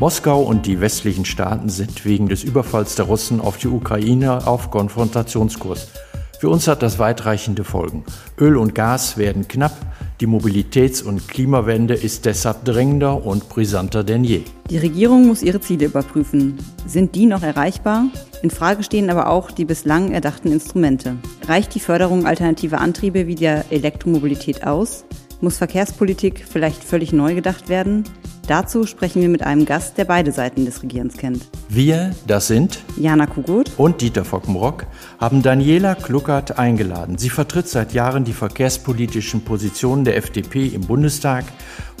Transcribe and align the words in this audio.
Moskau 0.00 0.42
und 0.42 0.66
die 0.66 0.80
westlichen 0.80 1.24
Staaten 1.24 1.68
sind 1.68 2.04
wegen 2.04 2.28
des 2.28 2.44
Überfalls 2.44 2.94
der 2.94 3.06
Russen 3.06 3.40
auf 3.40 3.56
die 3.56 3.66
Ukraine 3.66 4.46
auf 4.46 4.70
Konfrontationskurs. 4.70 5.88
Für 6.38 6.50
uns 6.50 6.68
hat 6.68 6.84
das 6.84 7.00
weitreichende 7.00 7.64
Folgen. 7.64 8.04
Öl 8.38 8.56
und 8.56 8.76
Gas 8.76 9.18
werden 9.18 9.48
knapp, 9.48 9.76
die 10.20 10.28
Mobilitäts- 10.28 11.02
und 11.02 11.26
Klimawende 11.26 11.94
ist 11.94 12.26
deshalb 12.26 12.64
drängender 12.64 13.26
und 13.26 13.48
brisanter 13.48 14.04
denn 14.04 14.22
je. 14.22 14.42
Die 14.70 14.78
Regierung 14.78 15.26
muss 15.26 15.42
ihre 15.42 15.60
Ziele 15.60 15.86
überprüfen. 15.86 16.56
Sind 16.86 17.16
die 17.16 17.26
noch 17.26 17.42
erreichbar? 17.42 18.04
In 18.44 18.50
Frage 18.50 18.84
stehen 18.84 19.10
aber 19.10 19.28
auch 19.28 19.50
die 19.50 19.64
bislang 19.64 20.12
erdachten 20.12 20.52
Instrumente. 20.52 21.16
Reicht 21.48 21.74
die 21.74 21.80
Förderung 21.80 22.24
alternativer 22.24 22.80
Antriebe 22.80 23.26
wie 23.26 23.34
der 23.34 23.64
Elektromobilität 23.72 24.64
aus? 24.64 25.04
Muss 25.40 25.58
Verkehrspolitik 25.58 26.44
vielleicht 26.50 26.82
völlig 26.82 27.12
neu 27.12 27.34
gedacht 27.34 27.68
werden? 27.68 28.04
Dazu 28.48 28.86
sprechen 28.86 29.20
wir 29.20 29.28
mit 29.28 29.42
einem 29.42 29.66
Gast, 29.66 29.98
der 29.98 30.06
beide 30.06 30.32
Seiten 30.32 30.64
des 30.64 30.82
Regierens 30.82 31.18
kennt. 31.18 31.46
Wir, 31.68 32.12
das 32.26 32.46
sind 32.48 32.80
Jana 32.96 33.26
Kugut 33.26 33.70
und 33.76 34.00
Dieter 34.00 34.24
Fockenbrock, 34.24 34.86
haben 35.20 35.42
Daniela 35.42 35.94
Kluckert 35.94 36.58
eingeladen. 36.58 37.18
Sie 37.18 37.28
vertritt 37.28 37.68
seit 37.68 37.92
Jahren 37.92 38.24
die 38.24 38.32
verkehrspolitischen 38.32 39.44
Positionen 39.44 40.04
der 40.04 40.16
FDP 40.16 40.66
im 40.68 40.80
Bundestag 40.80 41.44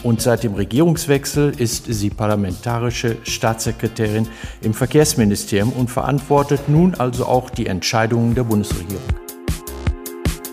und 0.02 0.22
seit 0.22 0.42
dem 0.42 0.54
Regierungswechsel 0.54 1.52
ist 1.60 1.84
sie 1.86 2.08
parlamentarische 2.08 3.18
Staatssekretärin 3.24 4.26
im 4.62 4.72
Verkehrsministerium 4.72 5.72
und 5.72 5.90
verantwortet 5.90 6.68
nun 6.68 6.94
also 6.94 7.26
auch 7.26 7.50
die 7.50 7.66
Entscheidungen 7.66 8.34
der 8.34 8.44
Bundesregierung. 8.44 9.02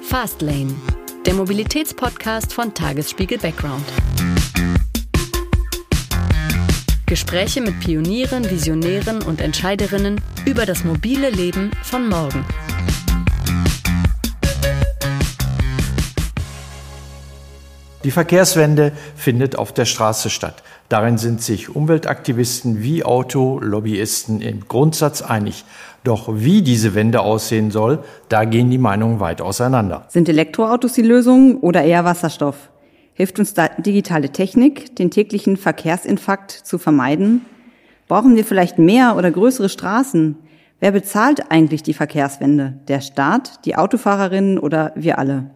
Fastlane, 0.01 0.73
der 1.25 1.33
Mobilitätspodcast 1.33 2.53
von 2.53 2.73
Tagesspiegel 2.73 3.37
Background. 3.39 3.85
Gespräche 7.07 7.61
mit 7.61 7.79
Pionieren, 7.79 8.49
Visionären 8.49 9.23
und 9.23 9.41
Entscheiderinnen 9.41 10.21
über 10.45 10.65
das 10.65 10.83
mobile 10.83 11.29
Leben 11.29 11.71
von 11.83 12.09
morgen. 12.09 12.45
Die 18.05 18.11
Verkehrswende 18.11 18.91
findet 19.15 19.57
auf 19.57 19.73
der 19.73 19.85
Straße 19.85 20.29
statt. 20.29 20.61
Darin 20.89 21.17
sind 21.17 21.41
sich 21.41 21.75
Umweltaktivisten 21.75 22.83
wie 22.83 23.03
Autolobbyisten 23.03 24.41
im 24.41 24.67
Grundsatz 24.67 25.23
einig. 25.23 25.65
Doch 26.03 26.29
wie 26.31 26.61
diese 26.61 26.93
Wende 26.93 27.21
aussehen 27.21 27.71
soll, 27.71 28.03
da 28.29 28.45
gehen 28.45 28.69
die 28.69 28.77
Meinungen 28.77 29.19
weit 29.19 29.41
auseinander. 29.41 30.05
Sind 30.09 30.29
Elektroautos 30.29 30.93
die 30.93 31.01
Lösung 31.01 31.57
oder 31.61 31.81
eher 31.81 32.05
Wasserstoff? 32.05 32.69
Hilft 33.15 33.39
uns 33.39 33.55
da 33.55 33.69
digitale 33.69 34.29
Technik, 34.29 34.95
den 34.97 35.09
täglichen 35.09 35.57
Verkehrsinfarkt 35.57 36.51
zu 36.51 36.77
vermeiden? 36.77 37.43
Brauchen 38.07 38.35
wir 38.35 38.45
vielleicht 38.45 38.77
mehr 38.77 39.15
oder 39.17 39.31
größere 39.31 39.67
Straßen? 39.67 40.37
Wer 40.79 40.91
bezahlt 40.91 41.49
eigentlich 41.49 41.81
die 41.81 41.95
Verkehrswende? 41.95 42.75
Der 42.87 43.01
Staat, 43.01 43.65
die 43.65 43.75
Autofahrerinnen 43.75 44.59
oder 44.59 44.91
wir 44.95 45.17
alle? 45.17 45.49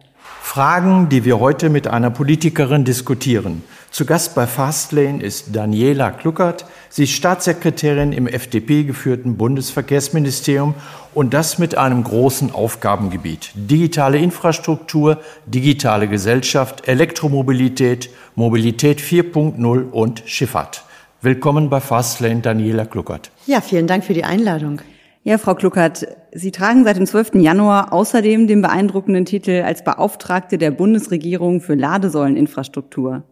Fragen, 0.50 1.08
die 1.08 1.24
wir 1.24 1.38
heute 1.38 1.70
mit 1.70 1.86
einer 1.86 2.10
Politikerin 2.10 2.84
diskutieren. 2.84 3.62
Zu 3.92 4.04
Gast 4.04 4.34
bei 4.34 4.48
Fastlane 4.48 5.22
ist 5.22 5.54
Daniela 5.54 6.10
Kluckert. 6.10 6.64
Sie 6.88 7.04
ist 7.04 7.12
Staatssekretärin 7.12 8.12
im 8.12 8.26
FDP-geführten 8.26 9.36
Bundesverkehrsministerium 9.36 10.74
und 11.14 11.34
das 11.34 11.58
mit 11.58 11.78
einem 11.78 12.02
großen 12.02 12.52
Aufgabengebiet. 12.52 13.52
Digitale 13.54 14.18
Infrastruktur, 14.18 15.20
digitale 15.46 16.08
Gesellschaft, 16.08 16.88
Elektromobilität, 16.88 18.10
Mobilität 18.34 19.00
4.0 19.00 19.90
und 19.90 20.24
Schifffahrt. 20.26 20.84
Willkommen 21.22 21.70
bei 21.70 21.80
Fastlane, 21.80 22.40
Daniela 22.40 22.86
Kluckert. 22.86 23.30
Ja, 23.46 23.60
vielen 23.60 23.86
Dank 23.86 24.04
für 24.04 24.14
die 24.14 24.24
Einladung. 24.24 24.80
Ja, 25.22 25.36
Frau 25.36 25.54
Kluckert, 25.54 26.06
Sie 26.32 26.50
tragen 26.50 26.84
seit 26.84 26.96
dem 26.96 27.04
12. 27.04 27.34
Januar 27.34 27.92
außerdem 27.92 28.46
den 28.46 28.62
beeindruckenden 28.62 29.26
Titel 29.26 29.62
als 29.66 29.84
Beauftragte 29.84 30.56
der 30.56 30.70
Bundesregierung 30.70 31.60
für 31.60 31.74
Ladesäuleninfrastruktur. 31.74 33.24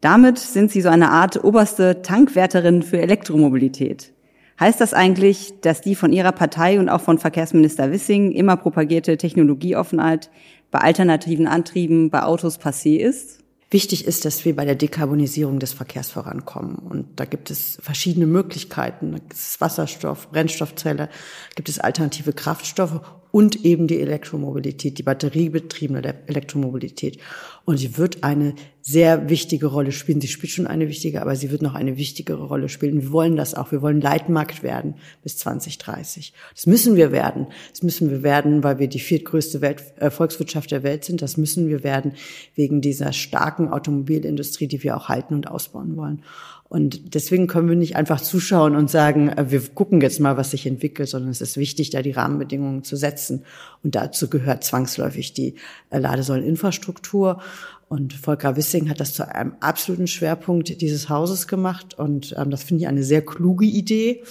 Damit 0.00 0.38
sind 0.38 0.70
Sie 0.70 0.80
so 0.80 0.88
eine 0.88 1.10
Art 1.10 1.42
oberste 1.42 2.02
Tankwärterin 2.02 2.84
für 2.84 3.00
Elektromobilität. 3.00 4.12
Heißt 4.60 4.80
das 4.80 4.94
eigentlich, 4.94 5.60
dass 5.62 5.80
die 5.80 5.96
von 5.96 6.12
Ihrer 6.12 6.30
Partei 6.30 6.78
und 6.78 6.88
auch 6.88 7.00
von 7.00 7.18
Verkehrsminister 7.18 7.90
Wissing 7.90 8.30
immer 8.30 8.56
propagierte 8.56 9.16
Technologieoffenheit 9.16 10.30
bei 10.70 10.78
alternativen 10.78 11.48
Antrieben 11.48 12.10
bei 12.10 12.22
Autos 12.22 12.60
passé 12.60 12.98
ist? 12.98 13.42
Wichtig 13.72 14.04
ist, 14.04 14.24
dass 14.24 14.44
wir 14.44 14.56
bei 14.56 14.64
der 14.64 14.74
Dekarbonisierung 14.74 15.60
des 15.60 15.72
Verkehrs 15.72 16.10
vorankommen. 16.10 16.74
Und 16.74 17.20
da 17.20 17.24
gibt 17.24 17.50
es 17.50 17.78
verschiedene 17.80 18.26
Möglichkeiten. 18.26 19.14
Es 19.30 19.60
Wasserstoff, 19.60 20.28
Brennstoffzelle, 20.30 21.08
gibt 21.54 21.68
es 21.68 21.78
alternative 21.78 22.32
Kraftstoffe 22.32 23.00
und 23.32 23.64
eben 23.64 23.86
die 23.86 24.00
Elektromobilität, 24.00 24.98
die 24.98 25.02
batteriebetriebene 25.02 26.14
Elektromobilität. 26.26 27.18
Und 27.64 27.76
sie 27.76 27.96
wird 27.96 28.24
eine 28.24 28.54
sehr 28.82 29.28
wichtige 29.28 29.66
Rolle 29.66 29.92
spielen. 29.92 30.20
Sie 30.20 30.28
spielt 30.28 30.52
schon 30.52 30.66
eine 30.66 30.88
wichtige, 30.88 31.20
aber 31.20 31.36
sie 31.36 31.50
wird 31.50 31.62
noch 31.62 31.74
eine 31.74 31.96
wichtigere 31.96 32.44
Rolle 32.44 32.68
spielen. 32.68 33.02
Wir 33.02 33.12
wollen 33.12 33.36
das 33.36 33.54
auch. 33.54 33.70
Wir 33.70 33.82
wollen 33.82 34.00
Leitmarkt 34.00 34.62
werden 34.62 34.94
bis 35.22 35.36
2030. 35.38 36.32
Das 36.54 36.66
müssen 36.66 36.96
wir 36.96 37.12
werden. 37.12 37.46
Das 37.70 37.82
müssen 37.82 38.10
wir 38.10 38.22
werden, 38.22 38.64
weil 38.64 38.78
wir 38.78 38.88
die 38.88 38.98
viertgrößte 38.98 39.60
Welt, 39.60 39.84
äh, 39.98 40.10
Volkswirtschaft 40.10 40.70
der 40.70 40.82
Welt 40.82 41.04
sind. 41.04 41.22
Das 41.22 41.36
müssen 41.36 41.68
wir 41.68 41.84
werden 41.84 42.12
wegen 42.54 42.80
dieser 42.80 43.12
starken 43.12 43.68
Automobilindustrie, 43.68 44.66
die 44.66 44.82
wir 44.82 44.96
auch 44.96 45.08
halten 45.08 45.34
und 45.34 45.48
ausbauen 45.48 45.96
wollen. 45.96 46.22
Und 46.70 47.16
deswegen 47.16 47.48
können 47.48 47.68
wir 47.68 47.74
nicht 47.74 47.96
einfach 47.96 48.20
zuschauen 48.20 48.76
und 48.76 48.88
sagen, 48.88 49.28
äh, 49.28 49.50
wir 49.50 49.60
gucken 49.60 50.00
jetzt 50.00 50.20
mal, 50.20 50.36
was 50.36 50.52
sich 50.52 50.66
entwickelt, 50.66 51.08
sondern 51.08 51.32
es 51.32 51.40
ist 51.40 51.56
wichtig, 51.56 51.90
da 51.90 52.00
die 52.00 52.12
Rahmenbedingungen 52.12 52.84
zu 52.84 52.94
setzen. 52.94 53.44
Und 53.82 53.96
dazu 53.96 54.30
gehört 54.30 54.62
zwangsläufig 54.62 55.32
die 55.32 55.56
äh, 55.90 55.98
Ladesäuleninfrastruktur. 55.98 57.42
Und 57.88 58.12
Volker 58.12 58.54
Wissing 58.54 58.88
hat 58.88 59.00
das 59.00 59.14
zu 59.14 59.26
einem 59.26 59.54
absoluten 59.58 60.06
Schwerpunkt 60.06 60.80
dieses 60.80 61.08
Hauses 61.08 61.48
gemacht. 61.48 61.98
Und 61.98 62.36
ähm, 62.38 62.50
das 62.50 62.62
finde 62.62 62.84
ich 62.84 62.88
eine 62.88 63.02
sehr 63.02 63.26
kluge 63.26 63.66
Idee. 63.66 64.22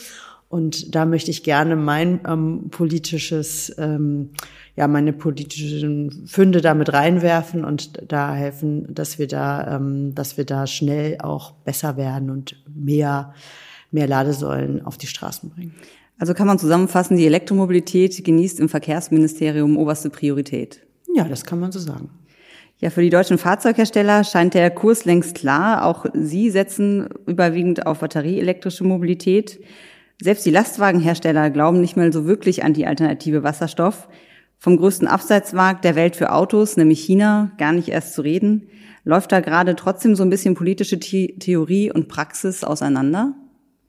Und 0.49 0.95
da 0.95 1.05
möchte 1.05 1.29
ich 1.29 1.43
gerne 1.43 1.75
mein 1.75 2.21
ähm, 2.27 2.69
politisches, 2.71 3.73
ähm, 3.77 4.31
ja, 4.75 4.87
meine 4.87 5.13
politischen 5.13 6.25
Funde 6.25 6.61
damit 6.61 6.91
reinwerfen 6.91 7.63
und 7.63 8.11
da 8.11 8.33
helfen, 8.33 8.93
dass 8.93 9.19
wir 9.19 9.27
da, 9.27 9.75
ähm, 9.75 10.15
dass 10.15 10.37
wir 10.37 10.45
da 10.45 10.65
schnell 10.65 11.19
auch 11.21 11.51
besser 11.51 11.97
werden 11.97 12.31
und 12.31 12.55
mehr, 12.67 13.35
mehr 13.91 14.07
Ladesäulen 14.07 14.83
auf 14.83 14.97
die 14.97 15.05
Straßen 15.05 15.51
bringen. 15.51 15.75
Also 16.17 16.33
kann 16.33 16.47
man 16.47 16.57
zusammenfassen, 16.57 17.16
die 17.16 17.27
Elektromobilität 17.27 18.23
genießt 18.25 18.59
im 18.59 18.69
Verkehrsministerium 18.69 19.77
oberste 19.77 20.09
Priorität. 20.09 20.81
Ja, 21.16 21.25
das 21.25 21.45
kann 21.45 21.59
man 21.59 21.71
so 21.71 21.79
sagen. 21.79 22.09
Ja, 22.79 22.89
für 22.89 23.01
die 23.01 23.09
deutschen 23.09 23.37
Fahrzeughersteller 23.37 24.23
scheint 24.23 24.53
der 24.55 24.71
Kurs 24.71 25.05
längst 25.05 25.35
klar. 25.35 25.85
Auch 25.85 26.05
sie 26.13 26.49
setzen 26.49 27.07
überwiegend 27.27 27.85
auf 27.85 27.99
batterieelektrische 27.99 28.83
Mobilität. 28.83 29.59
Selbst 30.22 30.46
die 30.46 30.52
Lastwagenhersteller 30.52 31.50
glauben 31.50 31.80
nicht 31.80 31.96
mehr 31.96 32.12
so 32.12 32.25
wirklich 32.25 32.63
an 32.63 32.74
die 32.74 32.85
alternative 32.85 33.44
Wasserstoff. 33.44 34.09
Vom 34.57 34.75
größten 34.75 35.07
Abseitsmarkt 35.07 35.85
der 35.85 35.96
Welt 35.96 36.18
für 36.18 36.34
Autos, 36.34 36.75
nämlich 36.75 37.00
China, 37.00 37.52
gar 37.57 37.72
nicht 37.72 37.88
erst 37.88 38.13
zu 38.13 38.22
reden. 38.22 38.68
Läuft 39.06 39.31
da 39.31 39.40
gerade 39.40 39.78
trotzdem 39.78 40.16
so 40.16 40.24
ein 40.24 40.29
bisschen 40.29 40.56
politische 40.56 41.00
The 41.02 41.38
Theorie 41.40 41.91
und 41.91 42.09
Praxis 42.09 42.66
auseinander? 42.66 43.34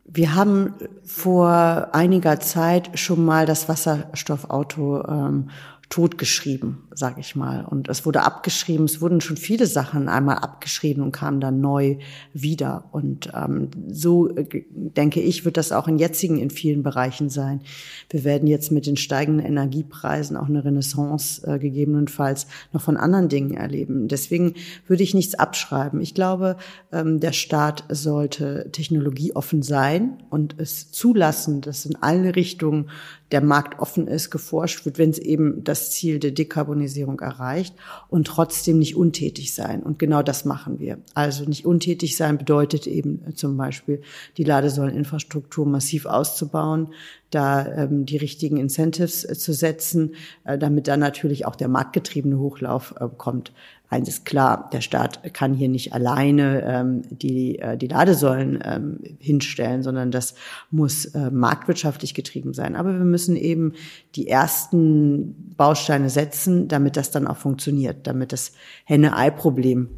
Wir 0.04 0.36
haben 0.36 0.74
vor 1.04 1.88
einiger 1.92 2.38
Zeit 2.38 2.90
schon 2.94 3.24
mal 3.24 3.46
das 3.46 3.68
Wasserstoffauto 3.68 5.04
ähm, 5.08 5.50
totgeschrieben, 5.88 6.78
sage 7.00 7.20
ich 7.20 7.34
mal. 7.34 7.64
Und 7.64 7.88
es 7.88 8.04
wurde 8.04 8.22
abgeschrieben, 8.22 8.84
es 8.84 9.00
wurden 9.00 9.22
schon 9.22 9.38
viele 9.38 9.66
Sachen 9.66 10.08
einmal 10.08 10.36
abgeschrieben 10.36 11.02
und 11.02 11.12
kamen 11.12 11.40
dann 11.40 11.60
neu 11.60 11.96
wieder. 12.34 12.84
Und 12.92 13.32
ähm, 13.34 13.70
so 13.88 14.28
äh, 14.36 14.64
denke 14.70 15.20
ich, 15.20 15.46
wird 15.46 15.56
das 15.56 15.72
auch 15.72 15.88
in 15.88 15.98
jetzigen 15.98 16.38
in 16.38 16.50
vielen 16.50 16.82
Bereichen 16.82 17.30
sein. 17.30 17.62
Wir 18.10 18.22
werden 18.22 18.46
jetzt 18.46 18.70
mit 18.70 18.86
den 18.86 18.98
steigenden 18.98 19.44
Energiepreisen 19.44 20.36
auch 20.36 20.48
eine 20.48 20.62
Renaissance 20.62 21.42
äh, 21.46 21.58
gegebenenfalls 21.58 22.46
noch 22.72 22.82
von 22.82 22.98
anderen 22.98 23.30
Dingen 23.30 23.54
erleben. 23.54 24.06
Deswegen 24.06 24.54
würde 24.86 25.02
ich 25.02 25.14
nichts 25.14 25.34
abschreiben. 25.34 26.02
Ich 26.02 26.12
glaube, 26.12 26.58
ähm, 26.92 27.18
der 27.18 27.32
Staat 27.32 27.84
sollte 27.88 28.68
technologieoffen 28.72 29.62
sein 29.62 30.18
und 30.28 30.56
es 30.58 30.92
zulassen, 30.92 31.62
dass 31.62 31.86
in 31.86 31.96
alle 31.96 32.36
Richtungen 32.36 32.90
der 33.32 33.40
Markt 33.40 33.78
offen 33.78 34.08
ist, 34.08 34.30
geforscht 34.30 34.84
wird, 34.84 34.98
wenn 34.98 35.10
es 35.10 35.18
eben 35.18 35.62
das 35.62 35.92
Ziel 35.92 36.18
der 36.18 36.32
Dekarbonisierung 36.32 36.89
erreicht 36.96 37.74
und 38.08 38.26
trotzdem 38.26 38.78
nicht 38.78 38.96
untätig 38.96 39.54
sein. 39.54 39.82
Und 39.82 39.98
genau 39.98 40.22
das 40.22 40.44
machen 40.44 40.78
wir. 40.78 40.98
Also 41.14 41.44
nicht 41.44 41.64
untätig 41.66 42.16
sein 42.16 42.38
bedeutet 42.38 42.86
eben 42.86 43.34
zum 43.34 43.56
Beispiel 43.56 44.02
die 44.36 44.44
Ladesäuleninfrastruktur 44.44 45.66
massiv 45.66 46.06
auszubauen, 46.06 46.88
da 47.30 47.66
ähm, 47.66 48.06
die 48.06 48.16
richtigen 48.16 48.56
Incentives 48.56 49.24
äh, 49.24 49.34
zu 49.34 49.52
setzen, 49.52 50.14
äh, 50.44 50.58
damit 50.58 50.88
dann 50.88 51.00
natürlich 51.00 51.46
auch 51.46 51.56
der 51.56 51.68
marktgetriebene 51.68 52.38
Hochlauf 52.38 52.94
äh, 52.98 53.08
kommt. 53.16 53.52
Eins 53.90 54.08
ist 54.08 54.24
klar, 54.24 54.70
der 54.72 54.80
Staat 54.82 55.34
kann 55.34 55.52
hier 55.52 55.68
nicht 55.68 55.92
alleine 55.92 56.62
ähm, 56.62 57.02
die, 57.10 57.58
äh, 57.58 57.76
die 57.76 57.88
Ladesäulen 57.88 58.62
ähm, 58.64 59.00
hinstellen, 59.18 59.82
sondern 59.82 60.12
das 60.12 60.36
muss 60.70 61.06
äh, 61.06 61.30
marktwirtschaftlich 61.32 62.14
getrieben 62.14 62.54
sein. 62.54 62.76
Aber 62.76 62.92
wir 62.92 63.04
müssen 63.04 63.34
eben 63.34 63.72
die 64.14 64.28
ersten 64.28 65.54
Bausteine 65.56 66.08
setzen, 66.08 66.68
damit 66.68 66.96
das 66.96 67.10
dann 67.10 67.26
auch 67.26 67.36
funktioniert, 67.36 68.06
damit 68.06 68.32
das 68.32 68.52
Henne-Ei-Problem 68.84 69.88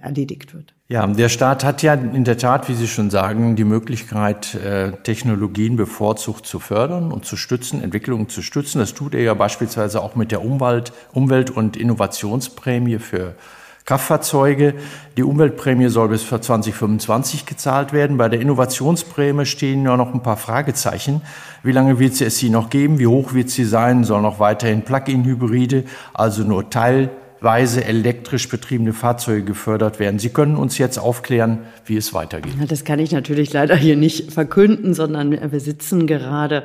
erledigt 0.00 0.54
wird. 0.54 0.74
Ja, 0.88 1.06
der 1.06 1.28
Staat 1.28 1.62
hat 1.62 1.82
ja 1.82 1.94
in 1.94 2.24
der 2.24 2.36
Tat, 2.36 2.68
wie 2.68 2.74
Sie 2.74 2.88
schon 2.88 3.10
sagen, 3.10 3.54
die 3.54 3.64
Möglichkeit, 3.64 4.56
äh, 4.56 4.92
Technologien 5.04 5.76
bevorzugt 5.76 6.46
zu 6.46 6.58
fördern 6.58 7.12
und 7.12 7.24
zu 7.24 7.36
stützen, 7.36 7.82
Entwicklungen 7.82 8.28
zu 8.28 8.42
stützen. 8.42 8.80
Das 8.80 8.94
tut 8.94 9.14
er 9.14 9.22
ja 9.22 9.34
beispielsweise 9.34 10.02
auch 10.02 10.16
mit 10.16 10.32
der 10.32 10.44
Umwelt, 10.44 10.92
Umwelt- 11.12 11.50
und 11.50 11.76
Innovationsprämie 11.76 12.98
für 12.98 13.36
Kraftfahrzeuge. 13.84 14.74
Die 15.16 15.22
Umweltprämie 15.22 15.88
soll 15.88 16.08
bis 16.08 16.26
2025 16.26 17.46
gezahlt 17.46 17.92
werden. 17.92 18.16
Bei 18.18 18.28
der 18.28 18.40
Innovationsprämie 18.40 19.46
stehen 19.46 19.84
ja 19.84 19.96
noch 19.96 20.14
ein 20.14 20.22
paar 20.22 20.36
Fragezeichen. 20.36 21.22
Wie 21.62 21.72
lange 21.72 21.98
wird 21.98 22.20
es 22.20 22.38
sie 22.38 22.50
noch 22.50 22.70
geben? 22.70 22.98
Wie 22.98 23.06
hoch 23.06 23.32
wird 23.32 23.50
sie 23.50 23.64
sein? 23.64 24.04
Soll 24.04 24.22
noch 24.22 24.38
weiterhin 24.38 24.82
Plug-in-Hybride, 24.82 25.84
also 26.14 26.42
nur 26.44 26.70
Teil 26.70 27.10
Weise 27.40 27.84
elektrisch 27.84 28.48
betriebene 28.48 28.92
Fahrzeuge 28.92 29.44
gefördert 29.44 29.98
werden. 29.98 30.18
Sie 30.18 30.28
können 30.28 30.56
uns 30.56 30.78
jetzt 30.78 30.98
aufklären, 30.98 31.60
wie 31.86 31.96
es 31.96 32.12
weitergeht. 32.12 32.52
Das 32.68 32.84
kann 32.84 32.98
ich 32.98 33.12
natürlich 33.12 33.52
leider 33.52 33.74
hier 33.76 33.96
nicht 33.96 34.32
verkünden, 34.32 34.92
sondern 34.94 35.52
wir 35.52 35.60
sitzen 35.60 36.06
gerade 36.06 36.64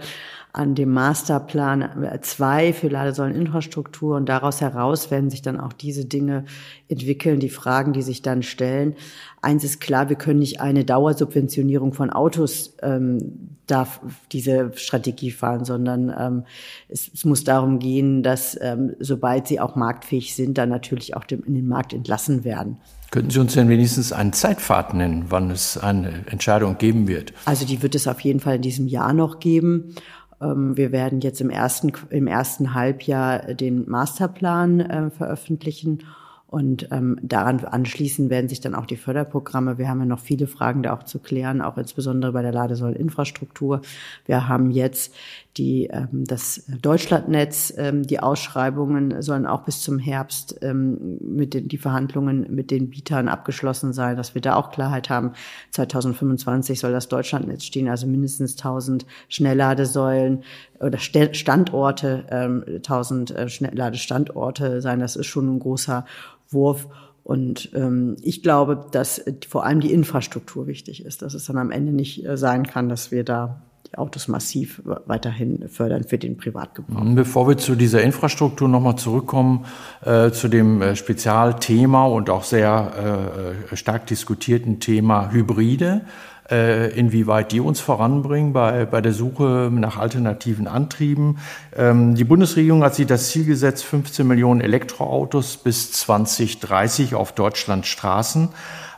an 0.55 0.73
dem 0.73 0.93
Masterplan 0.93 2.19
2 2.21 2.71
für 2.71 2.87
Ladesäuleninfrastruktur 2.87 4.15
und 4.15 4.29
daraus 4.29 4.61
heraus 4.61 5.11
werden 5.11 5.29
sich 5.29 5.41
dann 5.41 5.59
auch 5.59 5.73
diese 5.73 6.05
Dinge 6.05 6.45
entwickeln, 6.87 7.41
die 7.41 7.49
Fragen, 7.49 7.91
die 7.91 8.01
sich 8.01 8.21
dann 8.21 8.41
stellen. 8.41 8.95
Eins 9.41 9.65
ist 9.65 9.81
klar, 9.81 10.07
wir 10.07 10.15
können 10.15 10.39
nicht 10.39 10.61
eine 10.61 10.85
Dauersubventionierung 10.85 11.93
von 11.93 12.09
Autos 12.09 12.77
ähm, 12.81 13.55
darf 13.67 13.99
diese 14.31 14.71
Strategie 14.75 15.31
fahren, 15.31 15.65
sondern 15.65 16.13
ähm, 16.17 16.43
es, 16.87 17.11
es 17.13 17.25
muss 17.25 17.43
darum 17.43 17.79
gehen, 17.79 18.23
dass 18.23 18.57
ähm, 18.61 18.95
sobald 18.99 19.47
sie 19.47 19.59
auch 19.59 19.75
marktfähig 19.75 20.35
sind, 20.35 20.57
dann 20.57 20.69
natürlich 20.69 21.15
auch 21.15 21.23
dem, 21.23 21.43
in 21.43 21.55
den 21.55 21.67
Markt 21.67 21.93
entlassen 21.93 22.43
werden. 22.43 22.77
Könnten 23.11 23.29
Sie 23.29 23.39
uns 23.39 23.53
denn 23.53 23.69
wenigstens 23.69 24.11
einen 24.11 24.33
Zeitpfad 24.33 24.93
nennen, 24.93 25.25
wann 25.29 25.49
es 25.49 25.77
eine 25.77 26.25
Entscheidung 26.29 26.77
geben 26.77 27.07
wird? 27.07 27.33
Also 27.45 27.65
die 27.65 27.81
wird 27.81 27.95
es 27.95 28.07
auf 28.07 28.19
jeden 28.19 28.39
Fall 28.39 28.55
in 28.55 28.61
diesem 28.61 28.87
Jahr 28.87 29.13
noch 29.13 29.39
geben. 29.39 29.95
Ähm, 30.41 30.77
wir 30.77 30.91
werden 30.91 31.21
jetzt 31.21 31.41
im 31.41 31.49
ersten, 31.49 31.91
im 32.09 32.27
ersten 32.27 32.73
Halbjahr 32.73 33.53
den 33.53 33.89
Masterplan 33.89 34.79
äh, 34.79 35.09
veröffentlichen 35.09 36.03
und 36.47 36.87
ähm, 36.91 37.19
daran 37.21 37.65
anschließend 37.65 38.29
werden 38.29 38.47
sich 38.47 38.61
dann 38.61 38.75
auch 38.75 38.85
die 38.85 38.95
Förderprogramme. 38.95 39.77
Wir 39.77 39.89
haben 39.89 39.99
ja 39.99 40.05
noch 40.05 40.19
viele 40.19 40.47
Fragen 40.47 40.83
da 40.83 40.93
auch 40.93 41.03
zu 41.03 41.19
klären, 41.19 41.61
auch 41.61 41.77
insbesondere 41.77 42.31
bei 42.31 42.43
der 42.43 42.53
Ladesäuleninfrastruktur. 42.53 43.81
Wir 44.25 44.47
haben 44.47 44.71
jetzt 44.71 45.13
die, 45.57 45.85
ähm, 45.85 46.25
das 46.25 46.65
Deutschlandnetz, 46.81 47.73
ähm, 47.77 48.03
die 48.03 48.19
Ausschreibungen 48.19 49.21
sollen 49.21 49.45
auch 49.45 49.63
bis 49.63 49.81
zum 49.81 49.99
Herbst 49.99 50.57
ähm, 50.61 51.17
mit 51.21 51.53
den 51.53 51.67
die 51.67 51.77
Verhandlungen 51.77 52.45
mit 52.53 52.71
den 52.71 52.89
Bietern 52.89 53.29
abgeschlossen 53.29 53.93
sein, 53.93 54.17
dass 54.17 54.35
wir 54.35 54.41
da 54.41 54.55
auch 54.55 54.71
Klarheit 54.71 55.09
haben. 55.09 55.31
2025 55.71 56.79
soll 56.79 56.91
das 56.91 57.07
Deutschlandnetz 57.07 57.63
stehen, 57.63 57.87
also 57.87 58.05
mindestens 58.05 58.53
1000 58.53 59.05
Schnellladesäulen 59.29 60.43
oder 60.79 60.97
Standorte, 60.97 62.25
ähm, 62.29 62.63
1000 62.67 63.31
äh, 63.31 63.49
Schnellladestandorte 63.49 64.81
sein. 64.81 64.99
Das 64.99 65.15
ist 65.15 65.27
schon 65.27 65.55
ein 65.55 65.59
großer 65.59 66.05
Wurf. 66.49 66.87
Und 67.23 67.71
ähm, 67.73 68.17
ich 68.21 68.43
glaube, 68.43 68.85
dass 68.91 69.23
vor 69.47 69.65
allem 69.65 69.79
die 69.79 69.91
Infrastruktur 69.91 70.67
wichtig 70.67 71.03
ist, 71.03 71.23
dass 71.23 71.33
es 71.33 71.45
dann 71.45 71.57
am 71.57 71.71
Ende 71.71 71.91
nicht 71.91 72.25
äh, 72.25 72.37
sein 72.37 72.67
kann, 72.67 72.87
dass 72.87 73.09
wir 73.09 73.23
da 73.23 73.63
Autos 73.97 74.27
massiv 74.27 74.81
weiterhin 75.05 75.67
fördern 75.69 76.03
für 76.03 76.17
den 76.17 76.37
Privatgebrauch. 76.37 77.03
Mhm, 77.03 77.15
bevor 77.15 77.47
wir 77.47 77.57
zu 77.57 77.75
dieser 77.75 78.01
Infrastruktur 78.01 78.67
nochmal 78.67 78.95
zurückkommen, 78.95 79.65
äh, 80.03 80.31
zu 80.31 80.47
dem 80.47 80.81
äh, 80.81 80.95
Spezialthema 80.95 82.05
und 82.05 82.29
auch 82.29 82.43
sehr 82.43 83.55
äh, 83.71 83.75
stark 83.75 84.07
diskutierten 84.07 84.79
Thema 84.79 85.31
Hybride 85.31 86.01
äh, 86.49 86.91
inwieweit 86.97 87.51
die 87.51 87.59
uns 87.59 87.79
voranbringen 87.79 88.53
bei, 88.53 88.85
bei 88.85 89.01
der 89.01 89.13
Suche 89.13 89.69
nach 89.71 89.97
alternativen 89.97 90.67
Antrieben. 90.67 91.39
Ähm, 91.75 92.15
die 92.15 92.23
Bundesregierung 92.23 92.83
hat 92.83 92.95
sich 92.95 93.07
das 93.07 93.29
Ziel 93.29 93.45
gesetzt, 93.45 93.83
15 93.83 94.27
Millionen 94.27 94.61
Elektroautos 94.61 95.57
bis 95.57 95.91
2030 95.91 97.15
auf 97.15 97.31
Deutschlands 97.31 97.87
Straßen. 97.87 98.49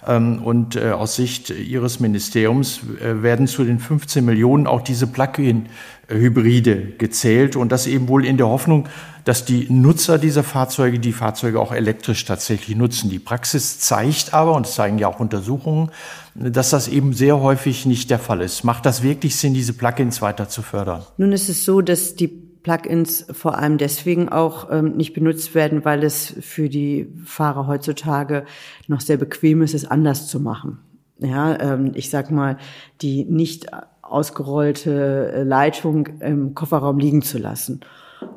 Ähm, 0.05 0.41
und 0.43 0.75
äh, 0.75 0.91
aus 0.91 1.15
Sicht 1.15 1.49
Ihres 1.49 1.99
Ministeriums 1.99 2.81
äh, 3.01 3.21
werden 3.23 3.47
zu 3.47 3.63
den 3.63 3.79
15 3.79 4.23
Millionen 4.23 4.67
auch 4.67 4.81
diese 4.81 5.07
Plug-in-Hybride 5.07 6.93
gezählt 6.97 7.55
und 7.55 7.71
das 7.71 7.87
eben 7.87 8.07
wohl 8.07 8.25
in 8.25 8.37
der 8.37 8.47
Hoffnung, 8.47 8.87
dass 9.25 9.43
die 9.43 9.67
Nutzer 9.69 10.17
dieser 10.17 10.43
Fahrzeuge 10.43 10.99
die 10.99 11.11
Fahrzeuge 11.11 11.59
auch 11.59 11.73
elektrisch 11.73 12.23
tatsächlich 12.25 12.77
nutzen. 12.77 13.09
Die 13.09 13.19
Praxis 13.19 13.79
zeigt 13.79 14.33
aber, 14.33 14.53
und 14.53 14.65
das 14.65 14.75
zeigen 14.75 14.99
ja 14.99 15.07
auch 15.07 15.19
Untersuchungen, 15.19 15.91
dass 16.33 16.69
das 16.69 16.87
eben 16.87 17.13
sehr 17.13 17.39
häufig 17.41 17.85
nicht 17.85 18.09
der 18.09 18.19
Fall 18.19 18.41
ist. 18.41 18.63
Macht 18.63 18.85
das 18.85 19.03
wirklich 19.03 19.35
Sinn, 19.35 19.53
diese 19.53 19.73
Plugins 19.73 20.21
weiter 20.21 20.47
zu 20.47 20.61
fördern? 20.61 21.03
Nun 21.17 21.31
ist 21.33 21.49
es 21.49 21.65
so, 21.65 21.81
dass 21.81 22.15
die 22.15 22.46
Plugins 22.67 23.25
vor 23.31 23.57
allem 23.57 23.77
deswegen 23.77 24.27
auch 24.27 24.69
ähm, 24.69 24.97
nicht 24.97 25.13
benutzt 25.13 25.55
werden, 25.55 25.85
weil 25.85 26.03
es 26.03 26.35
für 26.41 26.67
die 26.67 27.07
Fahrer 27.23 27.65
heutzutage 27.67 28.43
noch 28.87 28.99
sehr 28.99 29.15
bequem 29.15 29.61
ist, 29.61 29.73
es 29.73 29.89
anders 29.89 30.27
zu 30.27 30.41
machen. 30.41 30.79
Ja, 31.19 31.57
ähm, 31.61 31.91
ich 31.95 32.09
sag 32.09 32.29
mal, 32.29 32.57
die 33.01 33.23
nicht 33.23 33.67
ausgerollte 34.01 35.43
Leitung 35.45 36.07
im 36.19 36.55
Kofferraum 36.55 36.99
liegen 36.99 37.21
zu 37.21 37.37
lassen 37.37 37.79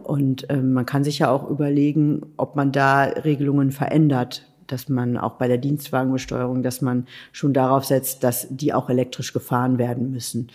und 0.04 0.46
ähm, 0.48 0.72
man 0.72 0.86
kann 0.86 1.04
sich 1.04 1.20
ja 1.20 1.30
auch 1.30 1.48
überlegen, 1.48 2.22
ob 2.36 2.56
man 2.56 2.72
da 2.72 3.04
Regelungen 3.04 3.70
verändert, 3.70 4.49
dass 4.72 4.88
man 4.88 5.16
auch 5.16 5.32
bei 5.32 5.48
der 5.48 5.58
Dienstwagenbesteuerung, 5.58 6.62
dass 6.62 6.80
man 6.80 7.06
schon 7.32 7.52
darauf 7.52 7.84
setzt, 7.84 8.24
dass 8.24 8.46
die 8.50 8.72
auch 8.72 8.88
elektrisch 8.90 9.32
gefahren 9.32 9.78
werden 9.78 10.10
müssen. 10.10 10.48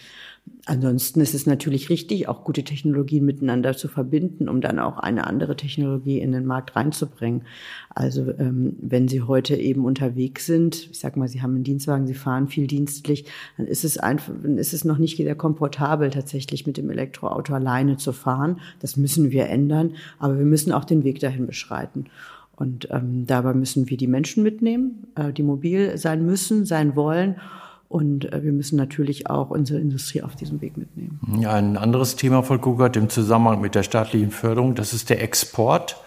Ansonsten 0.68 1.22
ist 1.22 1.36
es 1.36 1.46
natürlich 1.46 1.90
richtig, 1.90 2.28
auch 2.28 2.44
gute 2.44 2.64
Technologien 2.64 3.24
miteinander 3.24 3.76
zu 3.78 3.88
verbinden, 3.88 4.50
um 4.50 4.62
dann 4.62 4.80
auch 4.80 4.98
eine 4.98 5.28
andere 5.28 5.56
Technologie 5.56 6.20
in 6.20 6.32
den 6.32 6.46
Markt 6.46 6.76
reinzubringen. 6.76 7.44
Also 7.90 8.32
ähm, 8.40 8.76
wenn 8.80 9.08
Sie 9.08 9.22
heute 9.22 9.56
eben 9.56 9.86
unterwegs 9.86 10.46
sind, 10.46 10.90
ich 10.92 11.00
sag 11.00 11.18
mal, 11.18 11.28
Sie 11.28 11.42
haben 11.42 11.56
einen 11.56 11.64
Dienstwagen, 11.64 12.08
Sie 12.08 12.14
fahren 12.14 12.48
viel 12.48 12.68
dienstlich, 12.68 13.26
dann 13.58 13.68
ist 13.68 13.84
es 13.84 13.98
einfach, 13.98 14.34
dann 14.42 14.58
ist 14.58 14.74
es 14.74 14.86
noch 14.86 14.98
nicht 14.98 15.20
wieder 15.20 15.36
komfortabel, 15.36 16.10
tatsächlich 16.10 16.66
mit 16.66 16.78
dem 16.78 16.90
Elektroauto 16.90 17.54
alleine 17.54 17.98
zu 17.98 18.12
fahren. 18.12 18.60
Das 18.80 18.98
müssen 18.98 19.32
wir 19.32 19.48
ändern, 19.48 19.96
aber 20.20 20.38
wir 20.38 20.46
müssen 20.46 20.72
auch 20.72 20.86
den 20.86 21.04
Weg 21.04 21.20
dahin 21.20 21.46
beschreiten. 21.48 22.06
Und 22.56 22.88
ähm, 22.92 23.26
dabei 23.26 23.54
müssen 23.54 23.90
wir 23.90 23.98
die 23.98 24.08
Menschen 24.08 24.44
mitnehmen, 24.44 25.08
äh, 25.16 25.34
die 25.34 25.44
mobil 25.44 25.98
sein 25.98 26.26
müssen, 26.26 26.66
sein 26.66 26.96
wollen 26.96 27.36
und 27.88 28.32
äh, 28.34 28.44
wir 28.44 28.52
müssen 28.52 28.78
natürlich 28.78 29.30
auch 29.30 29.50
unsere 29.50 29.80
Industrie 29.80 30.22
auf 30.22 30.36
diesem 30.36 30.62
Weg 30.62 30.78
mitnehmen. 30.78 31.20
Ein 31.46 31.78
anderes 31.78 32.16
Thema, 32.16 32.44
Frau 32.44 32.58
Kugert, 32.58 32.98
im 32.98 33.10
Zusammenhang 33.10 33.62
mit 33.62 33.76
der 33.76 33.84
staatlichen 33.84 34.32
Förderung, 34.32 34.76
das 34.76 34.94
ist 34.94 35.10
der 35.10 35.22
Export 35.22 35.98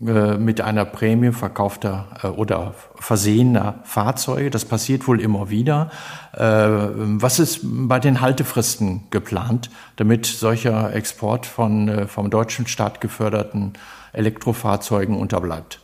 mit 0.00 0.60
einer 0.60 0.84
Prämie 0.84 1.32
verkaufter 1.32 2.06
äh, 2.22 2.26
oder 2.28 2.74
versehener 2.94 3.80
Fahrzeuge. 3.84 4.50
Das 4.50 4.64
passiert 4.64 5.06
wohl 5.08 5.20
immer 5.20 5.50
wieder. 5.50 5.90
Was 6.34 7.38
ist 7.38 7.60
bei 7.62 8.00
den 8.00 8.22
Haltefristen 8.22 9.02
geplant, 9.10 9.68
damit 9.96 10.24
solcher 10.24 10.94
Export 10.94 11.44
von 11.44 12.08
vom 12.08 12.30
deutschen 12.30 12.66
Staat 12.66 13.02
geförderten 13.02 13.74
Elektrofahrzeugen 14.14 15.14
unterbleibt? 15.14 15.82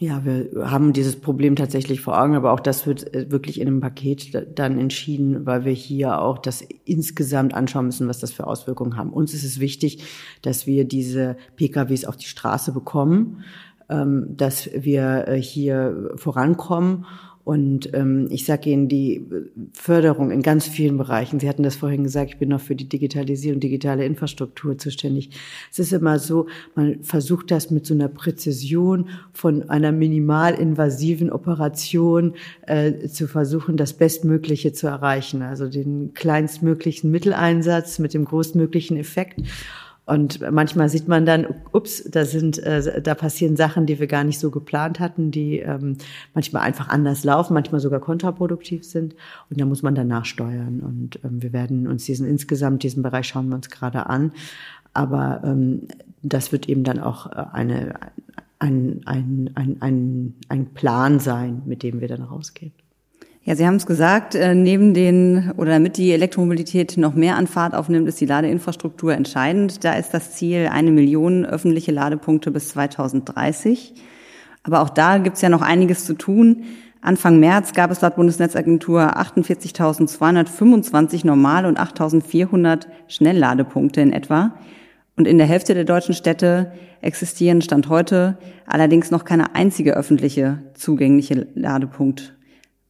Ja, 0.00 0.24
wir 0.24 0.70
haben 0.70 0.92
dieses 0.92 1.20
Problem 1.20 1.56
tatsächlich 1.56 2.00
vor 2.00 2.22
Augen, 2.22 2.36
aber 2.36 2.52
auch 2.52 2.60
das 2.60 2.86
wird 2.86 3.12
äh, 3.14 3.32
wirklich 3.32 3.60
in 3.60 3.66
einem 3.66 3.80
Paket 3.80 4.46
dann 4.56 4.78
entschieden, 4.78 5.44
weil 5.44 5.64
wir 5.64 5.72
hier 5.72 6.20
auch 6.20 6.38
das 6.38 6.62
insgesamt 6.84 7.52
anschauen 7.52 7.86
müssen, 7.86 8.06
was 8.06 8.20
das 8.20 8.30
für 8.30 8.46
Auswirkungen 8.46 8.96
haben. 8.96 9.12
Uns 9.12 9.34
ist 9.34 9.42
es 9.42 9.58
wichtig, 9.58 10.04
dass 10.42 10.68
wir 10.68 10.84
diese 10.84 11.36
PKWs 11.56 12.04
auf 12.04 12.16
die 12.16 12.26
Straße 12.26 12.70
bekommen, 12.70 13.42
ähm, 13.88 14.36
dass 14.36 14.70
wir 14.72 15.26
äh, 15.26 15.42
hier 15.42 16.12
vorankommen 16.14 17.04
und 17.48 17.94
ähm, 17.94 18.26
ich 18.28 18.44
sage 18.44 18.68
Ihnen, 18.68 18.88
die 18.88 19.24
Förderung 19.72 20.30
in 20.30 20.42
ganz 20.42 20.68
vielen 20.68 20.98
Bereichen, 20.98 21.40
Sie 21.40 21.48
hatten 21.48 21.62
das 21.62 21.76
vorhin 21.76 22.04
gesagt, 22.04 22.32
ich 22.32 22.38
bin 22.38 22.50
noch 22.50 22.60
für 22.60 22.74
die 22.76 22.90
Digitalisierung, 22.90 23.58
digitale 23.58 24.04
Infrastruktur 24.04 24.76
zuständig. 24.76 25.30
Es 25.72 25.78
ist 25.78 25.94
immer 25.94 26.18
so, 26.18 26.46
man 26.74 27.02
versucht 27.02 27.50
das 27.50 27.70
mit 27.70 27.86
so 27.86 27.94
einer 27.94 28.08
Präzision 28.08 29.08
von 29.32 29.70
einer 29.70 29.92
minimalinvasiven 29.92 31.32
Operation 31.32 32.34
äh, 32.66 33.08
zu 33.08 33.26
versuchen, 33.26 33.78
das 33.78 33.94
Bestmögliche 33.94 34.74
zu 34.74 34.86
erreichen. 34.86 35.40
Also 35.40 35.70
den 35.70 36.12
kleinstmöglichen 36.12 37.10
Mitteleinsatz 37.10 37.98
mit 37.98 38.12
dem 38.12 38.26
größtmöglichen 38.26 38.98
Effekt. 38.98 39.40
Und 40.08 40.40
manchmal 40.50 40.88
sieht 40.88 41.06
man 41.06 41.26
dann, 41.26 41.46
ups, 41.72 42.02
da 42.10 42.24
sind, 42.24 42.58
äh, 42.60 43.02
da 43.02 43.14
passieren 43.14 43.56
Sachen, 43.56 43.84
die 43.84 44.00
wir 44.00 44.06
gar 44.06 44.24
nicht 44.24 44.38
so 44.38 44.50
geplant 44.50 45.00
hatten, 45.00 45.30
die 45.30 45.58
ähm, 45.58 45.98
manchmal 46.32 46.62
einfach 46.62 46.88
anders 46.88 47.24
laufen, 47.24 47.52
manchmal 47.52 47.82
sogar 47.82 48.00
kontraproduktiv 48.00 48.84
sind. 48.84 49.14
Und 49.50 49.60
da 49.60 49.66
muss 49.66 49.82
man 49.82 49.94
dann 49.94 50.08
nachsteuern. 50.08 50.80
Und 50.80 51.20
ähm, 51.24 51.42
wir 51.42 51.52
werden 51.52 51.86
uns 51.86 52.06
diesen 52.06 52.26
insgesamt 52.26 52.82
diesen 52.84 53.02
Bereich 53.02 53.28
schauen 53.28 53.50
wir 53.50 53.56
uns 53.56 53.68
gerade 53.68 54.06
an. 54.06 54.32
Aber 54.94 55.42
ähm, 55.44 55.88
das 56.22 56.52
wird 56.52 56.70
eben 56.70 56.84
dann 56.84 57.00
auch 57.00 57.30
äh, 57.30 57.44
eine, 57.52 57.94
ein, 58.60 59.02
ein, 59.04 59.50
ein, 59.56 59.76
ein, 59.80 60.34
ein 60.48 60.66
Plan 60.72 61.20
sein, 61.20 61.60
mit 61.66 61.82
dem 61.82 62.00
wir 62.00 62.08
dann 62.08 62.22
rausgehen. 62.22 62.72
Ja, 63.48 63.56
Sie 63.56 63.66
haben 63.66 63.76
es 63.76 63.86
gesagt, 63.86 64.34
äh, 64.34 64.54
neben 64.54 64.92
den 64.92 65.52
oder 65.56 65.70
damit 65.70 65.96
die 65.96 66.12
Elektromobilität 66.12 66.98
noch 66.98 67.14
mehr 67.14 67.36
an 67.36 67.46
Fahrt 67.46 67.74
aufnimmt, 67.74 68.06
ist 68.06 68.20
die 68.20 68.26
Ladeinfrastruktur 68.26 69.14
entscheidend. 69.14 69.84
Da 69.84 69.94
ist 69.94 70.12
das 70.12 70.32
Ziel 70.32 70.68
eine 70.70 70.90
Million 70.90 71.46
öffentliche 71.46 71.90
Ladepunkte 71.90 72.50
bis 72.50 72.68
2030. 72.68 73.94
Aber 74.64 74.82
auch 74.82 74.90
da 74.90 75.16
gibt 75.16 75.36
es 75.36 75.42
ja 75.42 75.48
noch 75.48 75.62
einiges 75.62 76.04
zu 76.04 76.12
tun. 76.12 76.64
Anfang 77.00 77.40
März 77.40 77.72
gab 77.72 77.90
es 77.90 78.02
laut 78.02 78.16
Bundesnetzagentur 78.16 79.16
48.225 79.16 81.24
Normal- 81.24 81.64
und 81.64 81.80
8.400 81.80 82.86
Schnellladepunkte 83.06 84.02
in 84.02 84.12
etwa. 84.12 84.56
Und 85.16 85.26
in 85.26 85.38
der 85.38 85.46
Hälfte 85.46 85.72
der 85.72 85.84
deutschen 85.84 86.14
Städte 86.14 86.72
existieren 87.00 87.62
Stand 87.62 87.88
heute 87.88 88.36
allerdings 88.66 89.10
noch 89.10 89.24
keine 89.24 89.54
einzige 89.54 89.96
öffentliche 89.96 90.58
zugängliche 90.74 91.46
Ladepunkt 91.54 92.34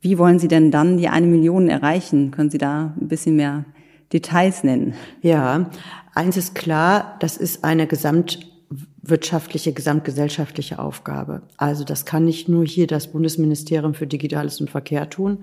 wie 0.01 0.19
wollen 0.19 0.39
Sie 0.39 0.49
denn 0.49 0.71
dann 0.71 0.97
die 0.99 1.09
eine 1.09 1.27
Million 1.27 1.69
erreichen? 1.69 2.31
Können 2.31 2.51
Sie 2.51 2.59
da 2.59 2.95
ein 3.01 3.09
bisschen 3.09 3.37
mehr 3.37 3.65
Details 4.13 4.63
nennen? 4.65 4.95
Ja, 5.23 5.71
eins 6.15 6.37
ist 6.37 6.55
klar, 6.55 7.17
das 7.21 7.37
ist 7.37 7.65
eine 7.65 7.87
gesamtwirtschaftliche, 7.89 9.73
gesamtgesellschaftliche 9.73 10.79
Aufgabe. 10.79 11.43
Also 11.57 11.83
das 11.83 12.05
kann 12.05 12.25
nicht 12.25 12.49
nur 12.49 12.65
hier 12.65 12.87
das 12.87 13.09
Bundesministerium 13.09 13.95
für 13.95 14.07
Digitales 14.07 14.61
und 14.61 14.71
Verkehr 14.71 15.11
tun, 15.11 15.39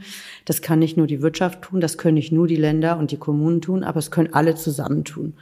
das 0.45 0.61
kann 0.61 0.79
nicht 0.79 0.95
nur 0.95 1.07
die 1.07 1.21
Wirtschaft 1.21 1.61
tun, 1.61 1.81
das 1.81 1.97
können 1.97 2.15
nicht 2.15 2.31
nur 2.31 2.47
die 2.47 2.55
Länder 2.55 2.97
und 2.97 3.11
die 3.11 3.17
Kommunen 3.17 3.61
tun, 3.61 3.83
aber 3.83 3.99
es 3.99 4.09
können 4.09 4.33
alle 4.33 4.55
zusammen 4.55 5.03
tun. 5.03 5.33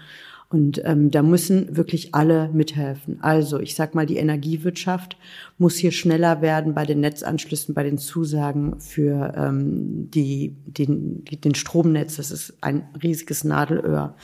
Und 0.54 0.84
ähm, 0.86 1.10
da 1.10 1.24
müssen 1.24 1.76
wirklich 1.76 2.14
alle 2.14 2.48
mithelfen. 2.54 3.18
Also 3.24 3.60
ich 3.60 3.74
sag 3.74 3.96
mal, 3.96 4.06
die 4.06 4.18
Energiewirtschaft 4.18 5.18
muss 5.58 5.78
hier 5.78 5.92
schneller 5.92 6.44
werden 6.44 6.76
bei 6.76 6.86
den 6.86 7.00
Netzanschlüssen, 7.00 7.74
bei 7.74 7.82
den 7.82 7.98
Zusagen 7.98 8.80
für 8.80 9.34
ähm, 9.36 10.12
die, 10.12 10.56
den, 10.68 11.26
den 11.26 11.56
Stromnetz. 11.56 12.18
Das 12.18 12.30
ist 12.30 12.54
ein 12.62 12.88
riesiges 13.02 13.44
Nadelöhr, 13.44 14.16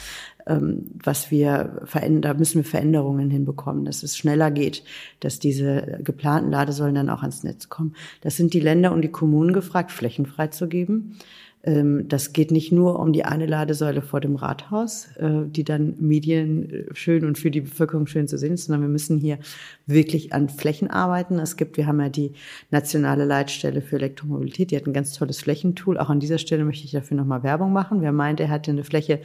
ähm, 0.46 0.92
was 1.04 1.32
wir 1.32 1.82
verändern. 1.86 2.22
Da 2.22 2.34
müssen 2.36 2.60
wir 2.60 2.70
Veränderungen 2.70 3.32
hinbekommen, 3.32 3.84
dass 3.84 4.04
es 4.04 4.16
schneller 4.16 4.52
geht, 4.52 4.84
dass 5.22 5.40
diese 5.40 5.98
geplanten 6.04 6.52
Ladesäulen 6.52 6.94
dann 6.94 7.10
auch 7.10 7.24
ans 7.24 7.42
Netz 7.42 7.70
kommen. 7.70 7.96
Das 8.22 8.38
sind 8.38 8.54
die 8.54 8.60
Länder 8.60 8.92
und 8.92 9.02
die 9.02 9.12
Kommunen 9.12 9.52
gefragt, 9.52 9.92
flächenfrei 9.92 10.46
zu 10.50 10.68
geben. 10.68 11.16
Ähm, 11.16 11.18
das 11.62 12.32
geht 12.32 12.52
nicht 12.52 12.72
nur 12.72 13.00
um 13.00 13.12
die 13.12 13.26
eine 13.26 13.46
Ladesäule 13.46 14.02
vor 14.02 14.22
dem 14.22 14.38
Rathaus, 14.38 15.08
äh, 15.18 15.46
die 15.46 15.66
dann 15.66 15.96
Medien 16.00 16.70
äh, 16.72 16.86
schön 16.94 17.26
und 17.26 17.38
für 17.38 17.52
die 17.52 17.62
Bevölkerung 17.62 18.08
schön 18.08 18.30
zu 18.30 18.38
sehen 18.38 18.54
ist, 18.54 18.66
sondern 18.66 18.82
wir 18.82 18.90
müssen 18.90 19.18
hier 19.18 19.40
wirklich 19.86 20.32
an 20.32 20.48
Flächen 20.48 20.90
arbeiten. 20.90 21.38
Es 21.38 21.58
gibt, 21.58 21.76
wir 21.76 21.86
haben 21.86 22.00
ja 22.00 22.08
die 22.08 22.32
nationale 22.72 23.26
Leitstelle 23.26 23.82
für 23.82 23.98
Elektromobilität, 23.98 24.72
die 24.72 24.78
hat 24.78 24.88
ein 24.88 24.94
ganz 24.94 25.14
tolles 25.14 25.42
Flächentool. 25.42 25.98
Auch 25.98 26.10
an 26.10 26.22
dieser 26.22 26.38
Stelle 26.38 26.64
möchte 26.64 26.86
ich 26.86 26.92
dafür 26.92 27.18
nochmal 27.18 27.44
Werbung 27.44 27.74
machen. 27.74 28.02
Wer 28.02 28.14
meint, 28.14 28.40
er 28.40 28.50
hat 28.50 28.70
eine 28.70 28.86
Fläche, 28.86 29.20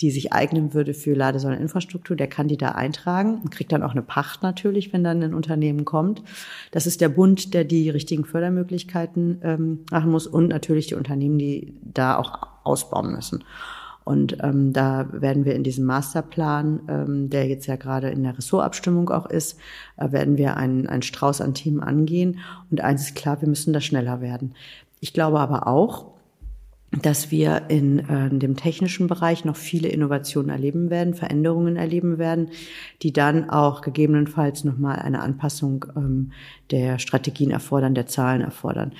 die 0.00 0.10
sich 0.10 0.32
eignen 0.32 0.72
würde 0.72 0.94
für 0.94 1.14
Ladesäuleninfrastruktur, 1.14 2.16
der 2.16 2.26
kann 2.26 2.48
die 2.48 2.56
da 2.56 2.70
eintragen 2.70 3.40
und 3.42 3.50
kriegt 3.50 3.72
dann 3.72 3.82
auch 3.82 3.92
eine 3.92 4.02
Pacht 4.02 4.42
natürlich, 4.42 4.92
wenn 4.92 5.04
dann 5.04 5.22
ein 5.22 5.34
Unternehmen 5.34 5.84
kommt. 5.84 6.22
Das 6.70 6.86
ist 6.86 7.00
der 7.00 7.10
Bund, 7.10 7.52
der 7.52 7.64
die 7.64 7.90
richtigen 7.90 8.24
Fördermöglichkeiten 8.24 9.40
ähm, 9.42 9.80
machen 9.90 10.10
muss 10.10 10.26
und 10.26 10.48
natürlich 10.48 10.86
die 10.86 10.94
Unternehmen, 10.94 11.38
die 11.38 11.74
da 11.82 12.16
auch 12.16 12.46
ausbauen 12.64 13.12
müssen. 13.12 13.44
Und 14.04 14.38
ähm, 14.42 14.72
da 14.72 15.06
werden 15.12 15.44
wir 15.44 15.54
in 15.54 15.62
diesem 15.62 15.84
Masterplan, 15.84 16.80
ähm, 16.88 17.30
der 17.30 17.46
jetzt 17.46 17.66
ja 17.66 17.76
gerade 17.76 18.10
in 18.10 18.22
der 18.22 18.36
Ressortabstimmung 18.36 19.10
auch 19.10 19.26
ist, 19.26 19.58
äh, 19.98 20.10
werden 20.10 20.36
wir 20.36 20.56
einen, 20.56 20.88
einen 20.88 21.02
Strauß 21.02 21.40
an 21.40 21.54
Themen 21.54 21.80
angehen. 21.80 22.38
Und 22.70 22.80
eins 22.80 23.02
ist 23.02 23.14
klar, 23.14 23.40
wir 23.40 23.48
müssen 23.48 23.72
da 23.72 23.80
schneller 23.80 24.20
werden. 24.20 24.54
Ich 25.00 25.12
glaube 25.12 25.38
aber 25.38 25.66
auch, 25.66 26.06
dass 26.92 27.30
wir 27.30 27.62
in 27.68 28.00
äh, 28.00 28.28
dem 28.30 28.56
technischen 28.56 29.06
Bereich 29.06 29.44
noch 29.44 29.56
viele 29.56 29.88
Innovationen 29.88 30.50
erleben 30.50 30.90
werden, 30.90 31.14
Veränderungen 31.14 31.76
erleben 31.76 32.18
werden, 32.18 32.48
die 33.02 33.12
dann 33.12 33.48
auch 33.48 33.80
gegebenenfalls 33.80 34.64
nochmal 34.64 34.98
eine 34.98 35.20
Anpassung 35.20 35.86
ähm, 35.96 36.32
der 36.72 36.98
Strategien 36.98 37.52
erfordern, 37.52 37.94
der 37.94 38.06
Zahlen 38.06 38.40
erfordern. 38.40 38.92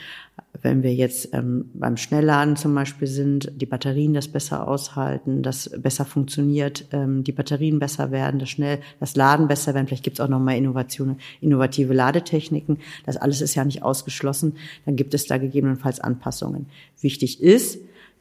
Wenn 0.62 0.82
wir 0.82 0.94
jetzt 0.94 1.32
ähm, 1.32 1.70
beim 1.74 1.96
Schnellladen 1.96 2.56
zum 2.56 2.74
Beispiel 2.74 3.08
sind, 3.08 3.52
die 3.56 3.66
Batterien 3.66 4.14
das 4.14 4.28
besser 4.28 4.66
aushalten, 4.66 5.42
das 5.42 5.70
besser 5.78 6.04
funktioniert, 6.04 6.86
ähm, 6.92 7.24
die 7.24 7.32
Batterien 7.32 7.78
besser 7.78 8.10
werden, 8.10 8.40
das 8.40 8.50
schnell, 8.50 8.80
das 8.98 9.16
Laden 9.16 9.48
besser 9.48 9.74
werden, 9.74 9.86
vielleicht 9.86 10.02
gibt 10.04 10.18
es 10.18 10.24
auch 10.24 10.28
nochmal 10.28 10.56
Innovationen, 10.56 11.16
innovative 11.40 11.94
Ladetechniken. 11.94 12.78
Das 13.06 13.16
alles 13.16 13.40
ist 13.40 13.54
ja 13.54 13.64
nicht 13.64 13.82
ausgeschlossen. 13.82 14.56
Dann 14.86 14.96
gibt 14.96 15.14
es 15.14 15.26
da 15.26 15.38
gegebenenfalls 15.38 16.00
Anpassungen. 16.00 16.66
Wichtig 17.00 17.40
ist, 17.42 17.79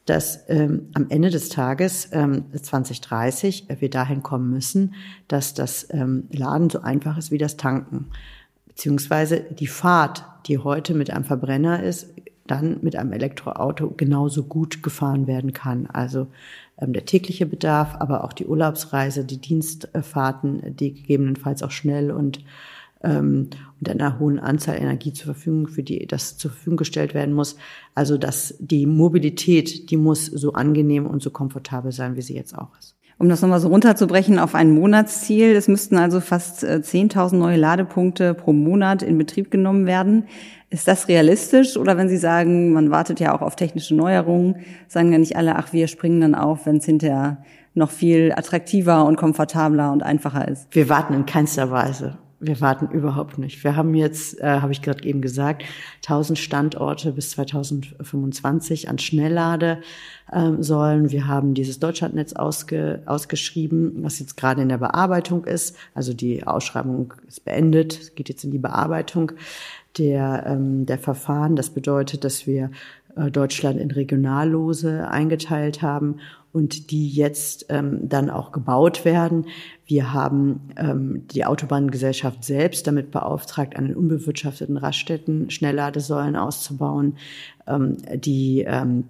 dass 0.10 0.46
ähm, 0.50 0.90
am 0.94 1.08
Ende 1.10 1.30
des 1.30 1.50
Tages 1.50 2.10
ähm, 2.12 2.46
2030 2.54 3.68
wir 3.80 3.90
dahin 3.90 4.24
kommen 4.24 4.50
müssen, 4.50 4.96
dass 5.28 5.54
das 5.54 5.88
ähm, 5.92 6.28
Laden 6.32 6.70
so 6.70 6.82
einfach 6.82 7.18
ist 7.18 7.32
wie 7.32 7.38
das 7.38 7.58
Tanken 7.58 8.08
beziehungsweise 8.80 9.42
die 9.42 9.68
Fahrt, 9.68 10.24
die 10.48 10.58
heute 10.58 10.94
mit 10.94 11.12
einem 11.12 11.26
Verbrenner 11.26 11.84
ist, 11.84 12.14
dann 12.48 12.78
mit 12.82 12.96
einem 12.96 13.12
Elektroauto 13.12 13.90
genauso 13.90 14.44
gut 14.44 14.82
gefahren 14.82 15.28
werden 15.28 15.52
kann. 15.52 15.86
Also 15.88 16.28
ähm, 16.80 16.94
der 16.94 17.04
tägliche 17.04 17.46
Bedarf, 17.46 17.98
aber 18.00 18.24
auch 18.24 18.32
die 18.32 18.46
Urlaubsreise, 18.46 19.26
die 19.26 19.42
Dienstfahrten, 19.42 20.78
die 20.78 20.94
gegebenenfalls 20.94 21.62
auch 21.62 21.72
schnell 21.72 22.10
und 22.10 22.40
ähm, 23.04 23.50
und 23.80 23.90
einer 23.90 24.20
hohen 24.20 24.40
Anzahl 24.40 24.78
Energie 24.78 25.14
zur 25.14 25.26
Verfügung, 25.26 25.68
für 25.68 25.84
die 25.84 26.06
das 26.06 26.38
zur 26.38 26.52
Verfügung 26.52 26.78
gestellt 26.78 27.14
werden 27.14 27.34
muss. 27.34 27.56
Also 27.96 28.18
dass 28.18 28.56
die 28.60 28.86
Mobilität, 28.86 29.90
die 29.90 29.98
muss 29.98 30.26
so 30.26 30.54
angenehm 30.54 31.06
und 31.06 31.22
so 31.22 31.30
komfortabel 31.30 31.92
sein, 31.92 32.16
wie 32.16 32.22
sie 32.22 32.36
jetzt 32.36 32.58
auch 32.58 32.78
ist. 32.78 32.96
Um 33.18 33.28
das 33.28 33.42
nochmal 33.42 33.60
so 33.60 33.68
runterzubrechen 33.68 34.40
auf 34.40 34.56
ein 34.56 34.72
Monatsziel, 34.72 35.54
es 35.54 35.68
müssten 35.68 35.98
also 35.98 36.22
fast 36.22 36.64
10.000 36.64 37.34
äh, 37.34 37.36
neue 37.36 37.58
Ladepunkte 37.58 38.34
pro 38.34 38.54
Monat 38.54 39.02
in 39.02 39.18
Betrieb 39.18 39.52
genommen 39.52 39.86
werden. 39.86 40.24
Ist 40.70 40.88
das 40.88 41.10
realistisch? 41.10 41.76
Oder 41.76 41.98
wenn 41.98 42.08
Sie 42.08 42.16
sagen, 42.16 42.72
man 42.72 42.92
wartet 42.92 43.20
ja 43.20 43.36
auch 43.36 43.42
auf 43.42 43.58
technische 43.58 43.94
Neuerungen, 43.94 44.56
sagen 44.88 45.12
ja 45.12 45.18
nicht 45.18 45.36
alle, 45.36 45.58
ach, 45.58 45.74
wir 45.74 45.90
springen 45.90 46.22
dann 46.22 46.34
auf, 46.34 46.66
wenn 46.66 46.78
es 46.78 46.86
hinterher 46.86 47.44
noch 47.74 47.92
viel 47.92 48.32
attraktiver 48.34 49.04
und 49.06 49.18
komfortabler 49.18 49.92
und 49.92 50.02
einfacher 50.02 50.48
ist? 50.48 50.68
Wir 50.72 50.88
warten 50.88 51.14
in 51.14 51.26
keinster 51.26 51.72
Weise. 51.72 52.20
Wir 52.42 52.62
warten 52.62 52.90
überhaupt 52.92 53.38
nicht. 53.38 53.64
Wir 53.66 53.76
haben 53.76 53.94
jetzt, 53.96 54.40
äh, 54.40 54.46
habe 54.46 54.72
ich 54.72 54.82
gerade 54.82 55.04
eben 55.04 55.22
gesagt, 55.22 55.64
1000 56.06 56.40
Standorte 56.40 57.12
bis 57.12 57.32
2025 57.32 58.88
an 58.88 58.98
Schnelllade 58.98 59.82
ähm, 60.32 60.64
sollen. 60.64 61.12
Wir 61.12 61.28
haben 61.28 61.54
dieses 61.54 61.80
Deutschlandnetz 61.80 62.32
ausge, 62.34 63.04
ausgeschrieben, 63.06 64.04
was 64.04 64.20
jetzt 64.20 64.38
gerade 64.38 64.62
in 64.62 64.70
der 64.70 64.78
Bearbeitung 64.78 65.44
ist. 65.44 65.76
Also 65.94 66.14
die 66.14 66.48
Ausschreibung 66.48 67.14
ist 67.28 67.44
beendet, 67.44 68.16
geht 68.16 68.30
jetzt 68.30 68.46
in 68.46 68.52
die 68.52 68.58
Bearbeitung 68.58 69.34
der, 69.98 70.46
ähm, 70.48 70.86
der 70.86 70.98
Verfahren. 70.98 71.58
Das 71.58 71.72
bedeutet, 71.72 72.24
dass 72.24 72.48
wir 72.48 72.72
äh, 73.18 73.30
Deutschland 73.32 73.80
in 73.80 73.92
Regionallose 73.92 75.10
eingeteilt 75.10 75.82
haben 75.82 76.20
und 76.52 76.92
die 76.92 77.10
jetzt 77.10 77.68
ähm, 77.70 78.10
dann 78.10 78.30
auch 78.30 78.52
gebaut 78.52 79.06
werden. 79.06 79.46
Wir 79.86 80.14
haben 80.14 80.70
ähm, 80.78 81.28
die 81.28 81.46
Autobahngesellschaft 81.46 82.44
selbst 82.44 82.88
damit 82.88 83.12
beauftragt, 83.12 83.76
an 83.76 83.86
den 83.86 83.96
unbewirtschafteten 83.96 84.78
Raststätten 84.78 85.50
Schnellladesäulen 85.50 86.36
auszubauen. 86.36 87.18
Ähm, 87.68 87.98
die 88.16 88.66
ähm, 88.68 89.06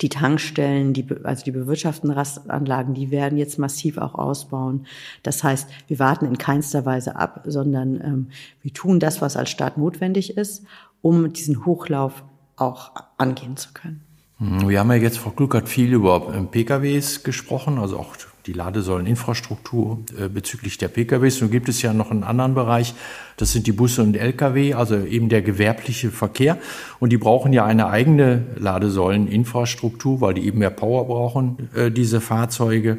die 0.00 0.08
Tankstellen, 0.08 0.92
die, 0.92 1.04
also 1.24 1.44
die 1.44 1.50
bewirtschafteten 1.50 2.12
Rastanlagen, 2.12 2.94
die 2.94 3.10
werden 3.10 3.36
jetzt 3.36 3.58
massiv 3.58 3.98
auch 3.98 4.14
ausbauen. 4.14 4.86
Das 5.24 5.42
heißt, 5.42 5.68
wir 5.88 5.98
warten 5.98 6.26
in 6.26 6.38
keinster 6.38 6.86
Weise 6.86 7.16
ab, 7.16 7.42
sondern 7.44 7.96
ähm, 7.96 8.28
wir 8.62 8.72
tun 8.72 9.00
das, 9.00 9.20
was 9.20 9.36
als 9.36 9.50
Staat 9.50 9.78
notwendig 9.78 10.36
ist, 10.36 10.64
um 11.02 11.32
diesen 11.32 11.64
Hochlauf 11.66 12.22
auch 12.56 12.92
angehen 13.16 13.56
zu 13.56 13.72
können. 13.72 14.02
Hm, 14.40 14.70
wir 14.70 14.80
haben 14.80 14.90
ja 14.90 14.96
jetzt, 14.96 15.18
Frau 15.18 15.30
Glückert, 15.30 15.68
viel 15.68 15.92
über 15.92 16.32
ähm, 16.34 16.48
PKWs 16.48 17.22
gesprochen, 17.22 17.78
also 17.78 17.98
auch 17.98 18.16
die 18.46 18.54
Ladesäuleninfrastruktur 18.54 19.98
äh, 20.18 20.28
bezüglich 20.28 20.78
der 20.78 20.88
PKWs. 20.88 21.42
Nun 21.42 21.50
gibt 21.50 21.68
es 21.68 21.82
ja 21.82 21.92
noch 21.92 22.10
einen 22.10 22.24
anderen 22.24 22.54
Bereich, 22.54 22.94
das 23.36 23.52
sind 23.52 23.66
die 23.66 23.72
Busse 23.72 24.02
und 24.02 24.16
Lkw, 24.16 24.72
also 24.72 24.96
eben 24.96 25.28
der 25.28 25.42
gewerbliche 25.42 26.10
Verkehr. 26.10 26.58
Und 27.00 27.10
die 27.10 27.18
brauchen 27.18 27.52
ja 27.52 27.66
eine 27.66 27.88
eigene 27.88 28.46
Ladesäuleninfrastruktur, 28.56 30.22
weil 30.22 30.34
die 30.34 30.46
eben 30.46 30.60
mehr 30.60 30.70
Power 30.70 31.06
brauchen, 31.06 31.68
äh, 31.74 31.90
diese 31.90 32.22
Fahrzeuge. 32.22 32.98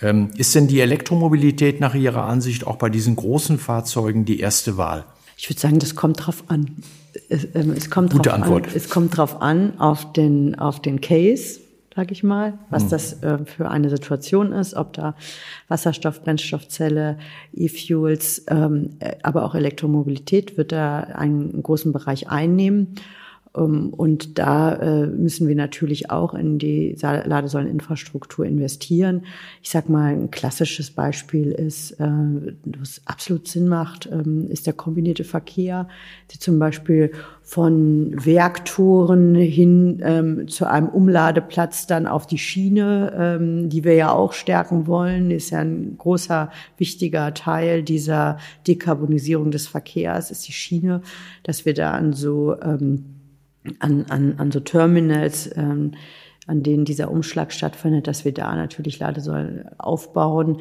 Ähm, 0.00 0.30
ist 0.36 0.54
denn 0.54 0.68
die 0.68 0.80
Elektromobilität 0.80 1.80
nach 1.80 1.96
Ihrer 1.96 2.22
Ansicht 2.22 2.64
auch 2.64 2.76
bei 2.76 2.88
diesen 2.88 3.16
großen 3.16 3.58
Fahrzeugen 3.58 4.24
die 4.24 4.38
erste 4.38 4.76
Wahl? 4.76 5.06
Ich 5.38 5.48
würde 5.48 5.60
sagen, 5.60 5.78
das 5.78 5.94
kommt 5.94 6.26
drauf 6.26 6.42
an. 6.48 6.76
Es, 7.28 7.46
ähm, 7.54 7.72
es 7.74 7.90
kommt 7.90 8.10
Gute 8.10 8.28
drauf 8.28 8.40
Antwort. 8.40 8.66
An, 8.66 8.72
es 8.74 8.90
kommt 8.90 9.16
drauf 9.16 9.40
an 9.40 9.78
auf 9.78 10.12
den, 10.12 10.58
auf 10.58 10.82
den 10.82 11.00
Case, 11.00 11.60
sage 11.94 12.12
ich 12.12 12.24
mal, 12.24 12.58
was 12.70 12.84
mhm. 12.84 12.88
das 12.90 13.22
äh, 13.22 13.38
für 13.44 13.70
eine 13.70 13.88
Situation 13.88 14.52
ist, 14.52 14.74
ob 14.74 14.92
da 14.94 15.14
Wasserstoff, 15.68 16.24
Brennstoffzelle, 16.24 17.18
E-Fuels, 17.54 18.46
ähm, 18.48 18.96
äh, 18.98 19.14
aber 19.22 19.44
auch 19.44 19.54
Elektromobilität 19.54 20.58
wird 20.58 20.72
da 20.72 20.98
einen 20.98 21.62
großen 21.62 21.92
Bereich 21.92 22.28
einnehmen. 22.28 22.96
Ähm, 23.58 23.90
und 23.90 24.38
da 24.38 24.74
äh, 24.74 25.06
müssen 25.06 25.48
wir 25.48 25.56
natürlich 25.56 26.10
auch 26.10 26.34
in 26.34 26.58
die 26.58 26.96
Ladesäuleninfrastruktur 27.00 28.46
investieren. 28.46 29.22
Ich 29.62 29.70
sag 29.70 29.88
mal, 29.88 30.12
ein 30.12 30.30
klassisches 30.30 30.90
Beispiel 30.90 31.50
ist, 31.52 31.92
äh, 31.92 32.08
was 32.78 33.00
absolut 33.06 33.48
Sinn 33.48 33.68
macht, 33.68 34.08
ähm, 34.10 34.46
ist 34.48 34.66
der 34.66 34.72
kombinierte 34.72 35.24
Verkehr, 35.24 35.88
der 36.32 36.40
zum 36.40 36.58
Beispiel 36.58 37.12
von 37.42 38.12
Werktoren 38.24 39.34
hin 39.34 40.02
ähm, 40.04 40.48
zu 40.48 40.66
einem 40.66 40.88
Umladeplatz 40.88 41.86
dann 41.86 42.06
auf 42.06 42.26
die 42.26 42.38
Schiene, 42.38 43.38
die 43.68 43.84
wir 43.84 43.94
ja 43.94 44.12
auch 44.12 44.32
stärken 44.32 44.86
wollen, 44.86 45.30
ist 45.30 45.50
ja 45.50 45.60
ein 45.60 45.96
großer, 45.96 46.50
wichtiger 46.76 47.32
Teil 47.34 47.82
dieser 47.82 48.38
Dekarbonisierung 48.66 49.50
des 49.50 49.66
Verkehrs, 49.66 50.30
ist 50.30 50.46
die 50.46 50.52
Schiene, 50.52 51.00
dass 51.42 51.64
wir 51.64 51.74
da 51.74 51.92
an 51.92 52.12
so 52.12 52.54
an, 53.80 54.06
an, 54.08 54.34
an 54.38 54.50
so 54.50 54.60
Terminals, 54.60 55.50
ähm, 55.56 55.92
an 56.46 56.62
denen 56.62 56.84
dieser 56.84 57.10
Umschlag 57.10 57.52
stattfindet, 57.52 58.06
dass 58.06 58.24
wir 58.24 58.32
da 58.32 58.54
natürlich 58.56 58.98
Ladesäulen 58.98 59.66
aufbauen. 59.78 60.60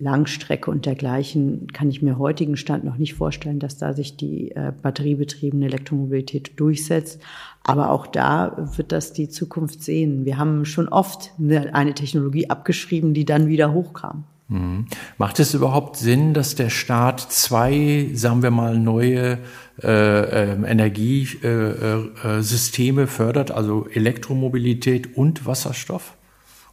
Langstrecke 0.00 0.70
und 0.70 0.86
dergleichen 0.86 1.66
kann 1.72 1.90
ich 1.90 2.00
mir 2.00 2.18
heutigen 2.18 2.56
Stand 2.56 2.84
noch 2.84 2.96
nicht 2.96 3.14
vorstellen, 3.14 3.58
dass 3.58 3.76
da 3.76 3.92
sich 3.92 4.16
die 4.16 4.50
äh, 4.52 4.72
batteriebetriebene 4.80 5.66
Elektromobilität 5.66 6.58
durchsetzt. 6.58 7.20
Aber 7.64 7.90
auch 7.90 8.06
da 8.06 8.70
wird 8.76 8.92
das 8.92 9.12
die 9.12 9.28
Zukunft 9.28 9.82
sehen. 9.82 10.24
Wir 10.24 10.38
haben 10.38 10.64
schon 10.64 10.88
oft 10.88 11.32
eine, 11.38 11.74
eine 11.74 11.92
Technologie 11.92 12.48
abgeschrieben, 12.48 13.12
die 13.12 13.26
dann 13.26 13.48
wieder 13.48 13.74
hochkam. 13.74 14.24
Mhm. 14.50 14.86
Macht 15.16 15.38
es 15.38 15.54
überhaupt 15.54 15.96
Sinn, 15.96 16.34
dass 16.34 16.56
der 16.56 16.68
Staat 16.70 17.20
zwei, 17.20 18.10
sagen 18.12 18.42
wir 18.42 18.50
mal, 18.50 18.76
neue 18.78 19.38
äh, 19.80 20.52
ähm, 20.52 20.64
Energiesysteme 20.64 23.02
äh, 23.02 23.04
äh, 23.04 23.06
fördert, 23.06 23.52
also 23.52 23.86
Elektromobilität 23.86 25.16
und 25.16 25.46
Wasserstoff? 25.46 26.16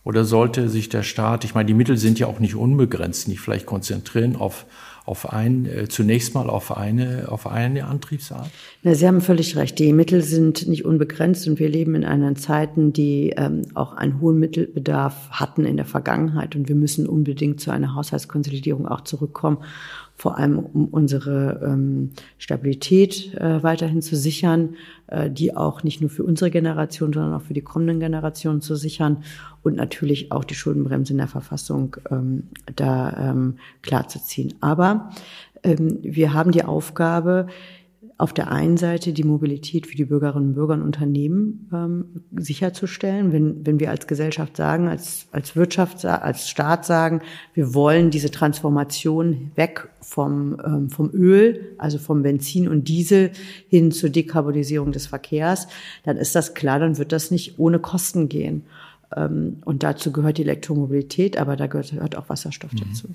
Oder 0.04 0.26
sollte 0.26 0.70
sich 0.70 0.90
der 0.90 1.04
Staat, 1.04 1.44
ich 1.44 1.54
meine, 1.54 1.68
die 1.68 1.76
Mittel 1.76 1.98
sind 1.98 2.18
ja 2.18 2.26
auch 2.28 2.40
nicht 2.40 2.56
unbegrenzt, 2.56 3.28
nicht 3.28 3.42
vielleicht 3.42 3.68
konzentrieren 3.68 4.36
auf 4.36 4.66
auf 5.08 5.32
ein, 5.32 5.66
äh, 5.66 5.88
zunächst 5.88 6.36
mal 6.36 6.50
auf 6.50 6.76
eine, 6.76 7.30
auf 7.30 7.48
eine 7.48 7.86
Antriebsart? 7.86 8.50
Na, 8.84 8.94
Sie 8.94 9.08
haben 9.08 9.22
völlig 9.22 9.56
recht. 9.56 9.80
Die 9.80 9.94
Mittel 9.94 10.22
sind 10.22 10.68
nicht 10.68 10.84
unbegrenzt 10.84 11.48
und 11.48 11.60
wir 11.60 11.70
leben 11.70 11.96
in 11.96 12.04
einer 12.04 12.36
Zeiten, 12.36 12.92
die 12.92 13.34
ähm, 13.38 13.62
auch 13.74 13.94
einen 13.94 14.20
hohen 14.20 14.38
Mittelbedarf 14.38 15.30
hatten 15.32 15.66
in 15.66 15.78
der 15.78 15.86
Vergangenheit 15.86 16.58
und 16.58 16.68
wir 16.68 16.76
müssen 16.76 17.08
unbedingt 17.08 17.62
zu 17.62 17.72
einer 17.72 17.96
Haushaltskonsolidierung 17.96 18.86
auch 18.86 19.02
zurückkommen 19.02 19.60
vor 20.18 20.38
allem 20.40 20.58
um 20.58 20.86
unsere 20.88 21.62
ähm, 21.64 22.10
Stabilität 22.40 23.36
äh, 23.36 23.62
weiterhin 23.62 24.02
zu 24.02 24.16
sichern, 24.16 24.76
äh, 25.06 25.30
die 25.30 25.56
auch 25.56 25.84
nicht 25.84 26.02
nur 26.02 26.10
für 26.10 26.24
unsere 26.24 26.50
Generation, 26.50 27.14
sondern 27.14 27.36
auch 27.36 27.44
für 27.44 27.54
die 27.54 27.62
kommenden 27.62 28.00
Generationen 28.00 28.62
zu 28.62 28.76
sichern 28.76 29.24
und 29.62 29.76
natürlich 29.76 30.32
auch 30.32 30.44
die 30.44 30.56
Schuldenbremse 30.56 31.14
in 31.14 31.20
der 31.20 31.28
Verfassung 31.28 31.98
ähm, 32.10 32.44
da 32.76 33.30
ähm, 33.30 33.58
klarzuziehen. 33.84 34.56
Aber 34.60 35.12
ähm, 35.64 36.00
wir 36.02 36.34
haben 36.34 36.52
die 36.52 36.64
Aufgabe, 36.64 37.46
auf 38.20 38.34
der 38.34 38.52
einen 38.52 38.78
Seite 38.78 39.14
die 39.14 39.24
Mobilität 39.24 39.86
für 39.86 39.96
die 39.96 40.06
Bürgerinnen 40.06 40.50
und 40.50 40.54
Bürger 40.56 40.74
und 40.74 40.82
Unternehmen 40.82 41.70
ähm, 41.72 42.06
sicherzustellen. 42.36 43.32
Wenn, 43.32 43.64
wenn 43.66 43.80
wir 43.80 43.92
als 43.92 44.08
Gesellschaft 44.08 44.58
sagen, 44.58 44.88
als, 44.88 45.28
als 45.32 45.56
Wirtschaft, 45.56 46.04
als 46.04 46.50
Staat 46.50 46.84
sagen, 46.86 47.22
wir 47.54 47.76
wollen 47.76 48.10
diese 48.10 48.32
Transformation 48.32 49.52
weg 49.54 49.90
vom, 50.02 50.60
ähm, 50.66 50.90
vom 50.90 51.12
Öl, 51.14 51.76
also 51.78 52.00
vom 52.00 52.24
Benzin 52.24 52.68
und 52.68 52.88
Diesel 52.88 53.32
hin 53.70 53.92
zur 53.92 54.10
Dekarbonisierung 54.10 54.92
des 54.92 55.06
Verkehrs, 55.06 55.68
dann 56.04 56.18
ist 56.18 56.34
das 56.34 56.56
klar, 56.56 56.80
dann 56.80 56.98
wird 56.98 57.12
das 57.12 57.30
nicht 57.30 57.60
ohne 57.60 57.78
Kosten 57.78 58.30
gehen. 58.30 58.64
Ähm, 59.16 59.62
und 59.64 59.84
dazu 59.84 60.12
gehört 60.12 60.38
die 60.38 60.42
Elektromobilität, 60.42 61.38
aber 61.38 61.56
da 61.56 61.68
gehört 61.68 62.16
auch 62.16 62.30
Wasserstoff 62.30 62.74
mhm. 62.74 62.80
dazu. 62.80 63.08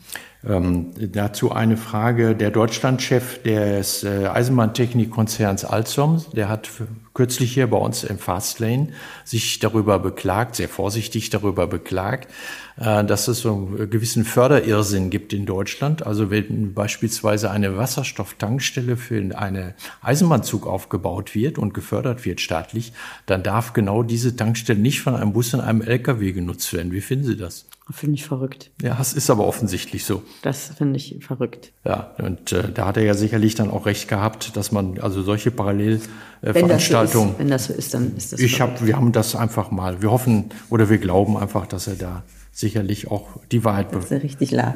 Ähm, 0.45 1.13
dazu 1.13 1.53
eine 1.53 1.77
Frage. 1.77 2.35
Der 2.35 2.51
Deutschlandchef 2.51 3.43
des 3.43 4.03
äh, 4.05 4.27
Eisenbahntechnikkonzerns 4.27 5.65
Alstom, 5.65 6.25
der 6.35 6.49
hat 6.49 6.71
kürzlich 7.15 7.53
hier 7.53 7.69
bei 7.69 7.77
uns 7.77 8.05
im 8.05 8.19
Fastlane 8.19 8.89
sich 9.25 9.59
darüber 9.59 9.99
beklagt, 9.99 10.57
sehr 10.57 10.69
vorsichtig 10.69 11.29
darüber 11.29 11.67
beklagt, 11.67 12.29
dass 12.77 13.29
es 13.29 13.41
so 13.41 13.53
einen 13.53 13.91
gewissen 13.91 14.25
Förderirrsinn 14.25 15.11
gibt 15.11 15.33
in 15.33 15.47
Deutschland. 15.47 16.07
Also 16.07 16.31
wenn 16.31 16.75
beispielsweise 16.75 17.51
eine 17.51 17.77
Wasserstofftankstelle 17.77 18.97
für 18.97 19.17
einen 19.37 19.75
Eisenbahnzug 20.01 20.67
aufgebaut 20.67 21.35
wird 21.35 21.59
und 21.59 21.75
gefördert 21.75 22.25
wird 22.25 22.41
staatlich, 22.41 22.93
dann 23.27 23.43
darf 23.43 23.73
genau 23.73 24.03
diese 24.03 24.37
Tankstelle 24.37 24.79
nicht 24.81 25.01
von 25.01 25.15
einem 25.15 25.33
Bus 25.33 25.55
und 25.55 25.61
einem 25.61 25.83
LKW 25.83 26.33
genutzt 26.33 26.73
werden. 26.73 26.93
Wie 26.93 27.01
finden 27.01 27.25
Sie 27.25 27.37
das? 27.37 27.67
Finde 27.91 28.15
ich 28.15 28.25
verrückt. 28.25 28.71
Ja, 28.81 28.97
es 29.01 29.13
ist 29.13 29.29
aber 29.29 29.47
offensichtlich 29.47 30.05
so. 30.05 30.23
Das 30.43 30.73
finde 30.79 30.97
ich 30.97 31.17
verrückt. 31.21 31.73
Ja, 31.85 32.15
und 32.19 32.53
äh, 32.53 32.73
da 32.73 32.87
hat 32.87 32.97
er 32.97 33.03
ja 33.03 33.15
sicherlich 33.15 33.57
dann 33.57 33.71
auch 33.71 33.87
recht 33.87 34.09
gehabt, 34.09 34.57
dass 34.57 34.71
man 34.71 35.01
also 35.01 35.23
solche 35.23 35.51
Parallelveranstaltungen. 35.51 37.35
Äh, 37.35 37.39
wenn, 37.39 37.49
das 37.49 37.67
so 37.67 37.73
ist, 37.73 37.93
dann 37.93 38.17
ist 38.17 38.33
das. 38.33 38.41
Ich 38.41 38.61
habe, 38.61 38.87
wir 38.87 38.97
haben 38.97 39.11
das 39.11 39.35
einfach 39.35 39.73
mal. 39.73 40.01
Wir 40.01 40.13
hoffen 40.13 40.51
oder 40.71 40.89
wir 40.89 40.99
glauben 40.99 41.37
einfach, 41.37 41.67
dass 41.67 41.89
er 41.89 41.97
da 41.97 42.23
sicherlich 42.53 43.11
auch 43.11 43.41
die 43.51 43.65
Wahrheit. 43.65 43.93
Dass 43.93 44.11
er 44.11 44.23
richtig 44.23 44.53
lag. 44.53 44.75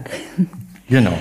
Genau. 0.88 1.12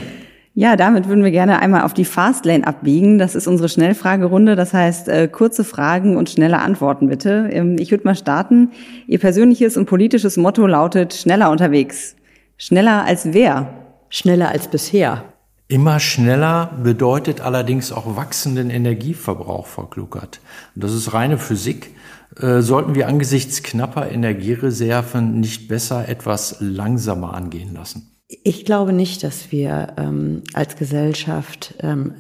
Ja, 0.58 0.78
damit 0.78 1.10
würden 1.10 1.24
wir 1.24 1.32
gerne 1.32 1.60
einmal 1.60 1.82
auf 1.82 1.94
die 1.94 2.06
Fastlane 2.06 2.66
abbiegen. 2.66 3.20
Das 3.20 3.36
ist 3.36 3.46
unsere 3.46 3.68
Schnellfragerunde. 3.68 4.56
Das 4.56 4.74
heißt, 4.74 5.10
äh, 5.10 5.28
kurze 5.28 5.66
Fragen 5.66 6.16
und 6.16 6.30
schnelle 6.30 6.60
Antworten 6.60 7.10
bitte. 7.10 7.50
Ähm, 7.52 7.76
ich 7.78 7.92
würde 7.92 8.06
mal 8.06 8.16
starten. 8.16 8.72
Ihr 9.06 9.20
persönliches 9.20 9.76
und 9.76 9.86
politisches 9.86 10.38
Motto 10.38 10.66
lautet 10.66 11.14
schneller 11.14 11.52
unterwegs. 11.52 12.16
Schneller 12.58 13.04
als 13.04 13.34
wer? 13.34 13.74
Schneller 14.10 14.48
als 14.48 14.70
bisher. 14.70 15.26
Immer 15.68 16.00
schneller 16.00 16.72
bedeutet 16.82 17.42
allerdings 17.42 17.92
auch 17.92 18.16
wachsenden 18.16 18.70
Energieverbrauch, 18.70 19.66
Frau 19.66 19.88
Kluckert. 19.88 20.40
Das 20.76 20.94
ist 20.94 21.14
reine 21.14 21.38
Physik. 21.38 21.92
Äh, 22.40 22.62
sollten 22.62 22.96
wir 22.96 23.08
angesichts 23.08 23.64
knapper 23.64 24.12
Energiereserven 24.12 25.40
nicht 25.40 25.68
besser 25.68 26.10
etwas 26.10 26.58
langsamer 26.60 27.34
angehen 27.34 27.74
lassen? 27.74 28.12
Ich 28.44 28.66
glaube 28.66 28.92
nicht, 28.92 29.24
dass 29.24 29.52
wir 29.52 29.94
ähm, 29.98 30.42
als 30.54 30.76
Gesellschaft 30.76 31.76
ähm, 31.80 32.14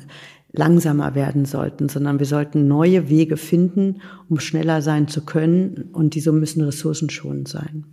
langsamer 0.51 1.15
werden 1.15 1.45
sollten, 1.45 1.89
sondern 1.89 2.19
wir 2.19 2.25
sollten 2.25 2.67
neue 2.67 3.10
Wege 3.10 3.38
finden, 3.38 4.01
um 4.30 4.39
schneller 4.39 4.82
sein 4.82 5.08
zu 5.08 5.25
können. 5.25 5.89
Und 5.91 6.15
diese 6.15 6.32
müssen 6.32 6.62
ressourcenschonend 6.63 7.47
sein. 7.47 7.86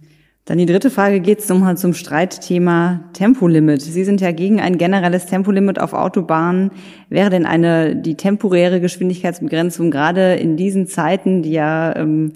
Dann 0.44 0.58
die 0.58 0.66
dritte 0.66 0.90
Frage 0.90 1.20
geht 1.20 1.48
nochmal 1.48 1.76
zum 1.76 1.94
Streitthema 1.94 3.08
Tempolimit. 3.12 3.80
Sie 3.80 4.02
sind 4.02 4.20
ja 4.20 4.32
gegen 4.32 4.60
ein 4.60 4.76
generelles 4.76 5.26
Tempolimit 5.26 5.78
auf 5.78 5.92
Autobahnen. 5.92 6.72
Wäre 7.08 7.30
denn 7.30 7.46
eine 7.46 7.94
die 7.94 8.16
temporäre 8.16 8.80
Geschwindigkeitsbegrenzung 8.80 9.92
gerade 9.92 10.34
in 10.34 10.56
diesen 10.56 10.88
Zeiten, 10.88 11.42
die 11.42 11.52
ja 11.52 11.94
ähm, 11.94 12.32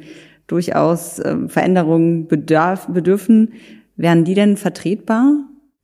durchaus 0.46 1.18
ähm, 1.24 1.48
Veränderungen 1.48 2.28
bedarf, 2.28 2.86
bedürfen, 2.86 3.54
wären 3.96 4.24
die 4.24 4.34
denn 4.34 4.56
vertretbar? 4.56 5.32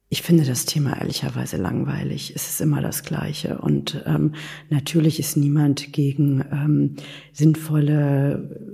Ich 0.08 0.20
finde 0.20 0.44
das 0.44 0.66
Thema 0.66 1.00
ehrlicherweise 1.00 1.56
langweilig. 1.56 2.34
Es 2.36 2.50
ist 2.50 2.60
immer 2.60 2.82
das 2.82 3.02
Gleiche. 3.02 3.58
Und 3.58 4.04
ähm, 4.06 4.34
natürlich 4.68 5.18
ist 5.18 5.38
niemand 5.38 5.94
gegen 5.94 6.44
ähm, 6.52 6.96
sinnvolle 7.32 8.71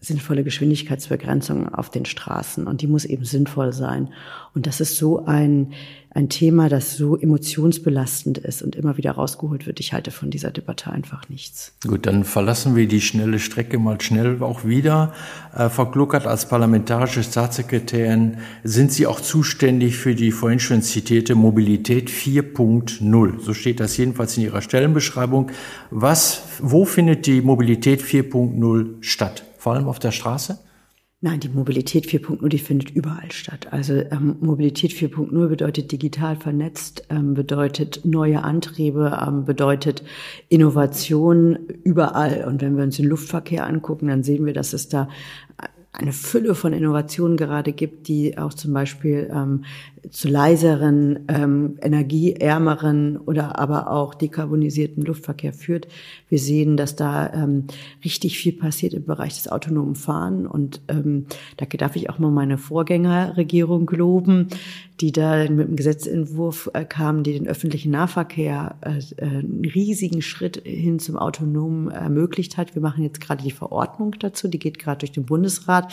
sinnvolle 0.00 0.44
Geschwindigkeitsbegrenzung 0.44 1.74
auf 1.74 1.90
den 1.90 2.04
Straßen 2.04 2.66
und 2.66 2.82
die 2.82 2.86
muss 2.86 3.04
eben 3.04 3.24
sinnvoll 3.24 3.72
sein. 3.72 4.08
Und 4.54 4.66
das 4.66 4.80
ist 4.80 4.96
so 4.96 5.26
ein, 5.26 5.72
ein 6.10 6.28
Thema, 6.28 6.68
das 6.68 6.96
so 6.96 7.16
emotionsbelastend 7.16 8.38
ist 8.38 8.62
und 8.62 8.76
immer 8.76 8.96
wieder 8.96 9.12
rausgeholt 9.12 9.66
wird. 9.66 9.80
Ich 9.80 9.92
halte 9.92 10.12
von 10.12 10.30
dieser 10.30 10.52
Debatte 10.52 10.90
einfach 10.92 11.28
nichts. 11.28 11.72
Gut, 11.86 12.06
dann 12.06 12.22
verlassen 12.22 12.76
wir 12.76 12.86
die 12.86 13.00
schnelle 13.00 13.40
Strecke 13.40 13.78
mal 13.78 14.00
schnell 14.00 14.40
auch 14.40 14.64
wieder. 14.64 15.12
Äh, 15.54 15.68
Frau 15.68 15.86
Kluckert, 15.86 16.26
als 16.26 16.48
parlamentarische 16.48 17.24
Staatssekretärin 17.24 18.38
sind 18.62 18.92
Sie 18.92 19.06
auch 19.06 19.20
zuständig 19.20 19.96
für 19.96 20.14
die 20.14 20.30
vorhin 20.30 20.60
schon 20.60 20.82
zitierte 20.82 21.34
Mobilität 21.34 22.08
4.0. 22.08 23.40
So 23.40 23.52
steht 23.52 23.80
das 23.80 23.96
jedenfalls 23.96 24.36
in 24.36 24.44
Ihrer 24.44 24.62
Stellenbeschreibung. 24.62 25.50
Was, 25.90 26.42
wo 26.60 26.84
findet 26.84 27.26
die 27.26 27.42
Mobilität 27.42 28.00
4.0 28.00 28.94
statt? 29.00 29.42
Vor 29.58 29.74
allem 29.74 29.88
auf 29.88 29.98
der 29.98 30.12
Straße? 30.12 30.58
Nein, 31.20 31.40
die 31.40 31.48
Mobilität 31.48 32.06
4.0, 32.06 32.48
die 32.48 32.60
findet 32.60 32.90
überall 32.90 33.32
statt. 33.32 33.72
Also 33.72 33.94
ähm, 33.94 34.36
Mobilität 34.40 34.92
4.0 34.92 35.48
bedeutet 35.48 35.90
digital 35.90 36.36
vernetzt, 36.36 37.08
ähm, 37.10 37.34
bedeutet 37.34 38.02
neue 38.04 38.44
Antriebe, 38.44 39.18
ähm, 39.26 39.44
bedeutet 39.44 40.04
Innovation 40.48 41.56
überall. 41.82 42.44
Und 42.46 42.62
wenn 42.62 42.76
wir 42.76 42.84
uns 42.84 42.98
den 42.98 43.06
Luftverkehr 43.06 43.66
angucken, 43.66 44.06
dann 44.06 44.22
sehen 44.22 44.46
wir, 44.46 44.52
dass 44.52 44.72
es 44.72 44.88
da 44.88 45.08
eine 45.90 46.12
Fülle 46.12 46.54
von 46.54 46.72
Innovationen 46.72 47.36
gerade 47.36 47.72
gibt, 47.72 48.06
die 48.06 48.38
auch 48.38 48.54
zum 48.54 48.72
Beispiel 48.72 49.28
ähm, 49.34 49.64
zu 50.10 50.28
leiseren, 50.28 51.20
ähm, 51.28 51.78
energieärmeren 51.82 53.16
oder 53.16 53.58
aber 53.58 53.90
auch 53.90 54.14
dekarbonisierten 54.14 55.04
Luftverkehr 55.04 55.52
führt. 55.52 55.88
Wir 56.28 56.38
sehen, 56.38 56.76
dass 56.76 56.96
da 56.96 57.32
ähm, 57.32 57.64
richtig 58.04 58.38
viel 58.38 58.52
passiert 58.52 58.94
im 58.94 59.04
Bereich 59.04 59.34
des 59.34 59.48
autonomen 59.48 59.94
Fahren 59.94 60.46
und 60.46 60.80
ähm, 60.88 61.26
da 61.56 61.66
darf 61.66 61.96
ich 61.96 62.10
auch 62.10 62.18
mal 62.18 62.30
meine 62.30 62.58
Vorgängerregierung 62.58 63.88
loben, 63.90 64.48
die 65.00 65.12
da 65.12 65.48
mit 65.48 65.66
einem 65.66 65.76
Gesetzentwurf 65.76 66.70
äh, 66.74 66.84
kam, 66.84 67.22
die 67.22 67.32
den 67.34 67.46
öffentlichen 67.46 67.92
Nahverkehr 67.92 68.76
äh, 68.80 68.98
äh, 69.16 69.24
einen 69.24 69.64
riesigen 69.64 70.22
Schritt 70.22 70.62
hin 70.64 70.98
zum 70.98 71.16
Autonomen 71.16 71.90
ermöglicht 71.90 72.56
hat. 72.56 72.74
Wir 72.74 72.82
machen 72.82 73.04
jetzt 73.04 73.20
gerade 73.20 73.42
die 73.42 73.50
Verordnung 73.50 74.16
dazu, 74.18 74.48
die 74.48 74.58
geht 74.58 74.78
gerade 74.78 74.98
durch 74.98 75.12
den 75.12 75.24
Bundesrat. 75.24 75.92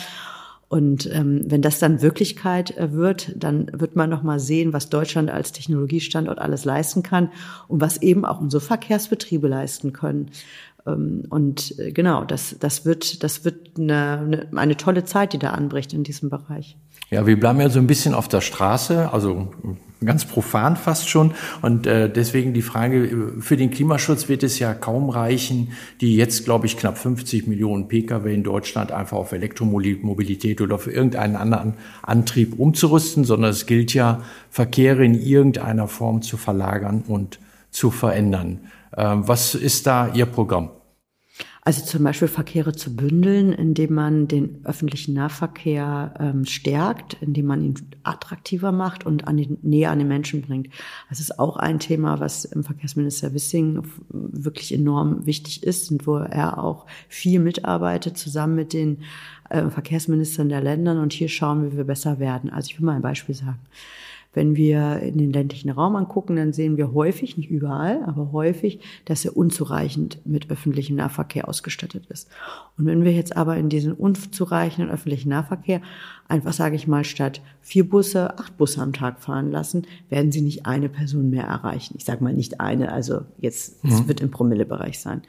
Und 0.68 1.08
ähm, 1.12 1.44
wenn 1.46 1.62
das 1.62 1.78
dann 1.78 2.02
Wirklichkeit 2.02 2.76
äh, 2.76 2.92
wird, 2.92 3.32
dann 3.36 3.70
wird 3.72 3.94
man 3.94 4.10
noch 4.10 4.24
mal 4.24 4.40
sehen, 4.40 4.72
was 4.72 4.90
Deutschland 4.90 5.30
als 5.30 5.52
Technologiestandort 5.52 6.40
alles 6.40 6.64
leisten 6.64 7.04
kann 7.04 7.30
und 7.68 7.80
was 7.80 8.02
eben 8.02 8.24
auch 8.24 8.40
unsere 8.40 8.60
Verkehrsbetriebe 8.60 9.46
leisten 9.46 9.92
können. 9.92 10.30
Ähm, 10.86 11.24
und 11.30 11.78
äh, 11.78 11.92
genau, 11.92 12.24
das, 12.24 12.56
das 12.60 12.84
wird, 12.84 13.22
das 13.22 13.44
wird 13.44 13.78
eine, 13.78 14.48
eine, 14.54 14.76
tolle 14.76 15.04
Zeit, 15.04 15.32
die 15.32 15.38
da 15.38 15.50
anbricht 15.50 15.92
in 15.92 16.04
diesem 16.04 16.30
Bereich. 16.30 16.76
Ja, 17.10 17.26
wir 17.26 17.38
bleiben 17.38 17.60
ja 17.60 17.68
so 17.68 17.78
ein 17.78 17.86
bisschen 17.86 18.14
auf 18.14 18.26
der 18.26 18.40
Straße, 18.40 19.12
also 19.12 19.52
ganz 20.04 20.24
profan 20.24 20.76
fast 20.76 21.08
schon. 21.08 21.34
Und 21.62 21.86
äh, 21.86 22.10
deswegen 22.10 22.52
die 22.52 22.62
Frage, 22.62 23.34
für 23.38 23.56
den 23.56 23.70
Klimaschutz 23.70 24.28
wird 24.28 24.42
es 24.42 24.58
ja 24.58 24.74
kaum 24.74 25.08
reichen, 25.08 25.72
die 26.00 26.16
jetzt, 26.16 26.44
glaube 26.44 26.66
ich, 26.66 26.76
knapp 26.76 26.98
50 26.98 27.46
Millionen 27.46 27.86
Pkw 27.86 28.34
in 28.34 28.42
Deutschland 28.42 28.90
einfach 28.90 29.16
auf 29.16 29.32
Elektromobilität 29.32 30.60
oder 30.60 30.78
für 30.78 30.90
irgendeinen 30.90 31.36
anderen 31.36 31.74
Antrieb 32.02 32.58
umzurüsten, 32.58 33.24
sondern 33.24 33.50
es 33.50 33.66
gilt 33.66 33.94
ja, 33.94 34.22
Verkehre 34.50 35.04
in 35.04 35.14
irgendeiner 35.14 35.86
Form 35.86 36.22
zu 36.22 36.36
verlagern 36.36 37.04
und 37.06 37.38
zu 37.70 37.92
verändern. 37.92 38.60
Ähm, 38.96 39.28
was 39.28 39.54
ist 39.54 39.86
da 39.86 40.08
Ihr 40.12 40.26
Programm? 40.26 40.70
Also 41.66 41.84
zum 41.84 42.04
Beispiel 42.04 42.28
Verkehre 42.28 42.74
zu 42.74 42.94
bündeln, 42.94 43.52
indem 43.52 43.94
man 43.94 44.28
den 44.28 44.60
öffentlichen 44.62 45.14
Nahverkehr 45.14 46.14
ähm, 46.20 46.44
stärkt, 46.44 47.14
indem 47.20 47.46
man 47.46 47.60
ihn 47.60 47.74
attraktiver 48.04 48.70
macht 48.70 49.04
und 49.04 49.26
an 49.26 49.36
die, 49.36 49.58
näher 49.62 49.90
an 49.90 49.98
den 49.98 50.06
Menschen 50.06 50.42
bringt. 50.42 50.68
Das 51.08 51.18
ist 51.18 51.40
auch 51.40 51.56
ein 51.56 51.80
Thema, 51.80 52.20
was 52.20 52.44
im 52.44 52.62
Verkehrsminister 52.62 53.34
Wissing 53.34 53.82
wirklich 54.10 54.72
enorm 54.72 55.26
wichtig 55.26 55.64
ist 55.64 55.90
und 55.90 56.06
wo 56.06 56.18
er 56.18 56.62
auch 56.62 56.86
viel 57.08 57.40
mitarbeitet, 57.40 58.16
zusammen 58.16 58.54
mit 58.54 58.72
den 58.72 58.98
äh, 59.50 59.68
Verkehrsministern 59.68 60.48
der 60.48 60.60
Länder. 60.60 61.02
Und 61.02 61.12
hier 61.12 61.28
schauen 61.28 61.64
wir, 61.64 61.72
wie 61.72 61.78
wir 61.78 61.84
besser 61.84 62.20
werden. 62.20 62.48
Also 62.48 62.70
ich 62.70 62.78
will 62.78 62.86
mal 62.86 62.94
ein 62.94 63.02
Beispiel 63.02 63.34
sagen. 63.34 63.58
Wenn 64.36 64.54
wir 64.54 65.00
in 65.00 65.16
den 65.16 65.32
ländlichen 65.32 65.70
Raum 65.70 65.96
angucken, 65.96 66.36
dann 66.36 66.52
sehen 66.52 66.76
wir 66.76 66.92
häufig, 66.92 67.38
nicht 67.38 67.48
überall, 67.48 68.04
aber 68.04 68.32
häufig, 68.32 68.80
dass 69.06 69.24
er 69.24 69.34
unzureichend 69.34 70.18
mit 70.26 70.50
öffentlichem 70.50 70.94
Nahverkehr 70.94 71.48
ausgestattet 71.48 72.04
ist. 72.10 72.28
Und 72.76 72.84
wenn 72.84 73.02
wir 73.02 73.12
jetzt 73.12 73.34
aber 73.34 73.56
in 73.56 73.70
diesen 73.70 73.94
unzureichenden 73.94 74.92
öffentlichen 74.92 75.30
Nahverkehr 75.30 75.80
einfach, 76.28 76.52
sage 76.52 76.76
ich 76.76 76.86
mal, 76.86 77.02
statt 77.02 77.40
vier 77.62 77.88
Busse, 77.88 78.38
acht 78.38 78.58
Busse 78.58 78.82
am 78.82 78.92
Tag 78.92 79.22
fahren 79.22 79.50
lassen, 79.50 79.86
werden 80.10 80.30
sie 80.32 80.42
nicht 80.42 80.66
eine 80.66 80.90
Person 80.90 81.30
mehr 81.30 81.44
erreichen. 81.44 81.94
Ich 81.96 82.04
sage 82.04 82.22
mal 82.22 82.34
nicht 82.34 82.60
eine, 82.60 82.92
also 82.92 83.22
jetzt, 83.38 83.82
es 83.84 84.02
mhm. 84.02 84.08
wird 84.08 84.20
im 84.20 84.30
Promillebereich 84.30 85.00
sein. 85.00 85.22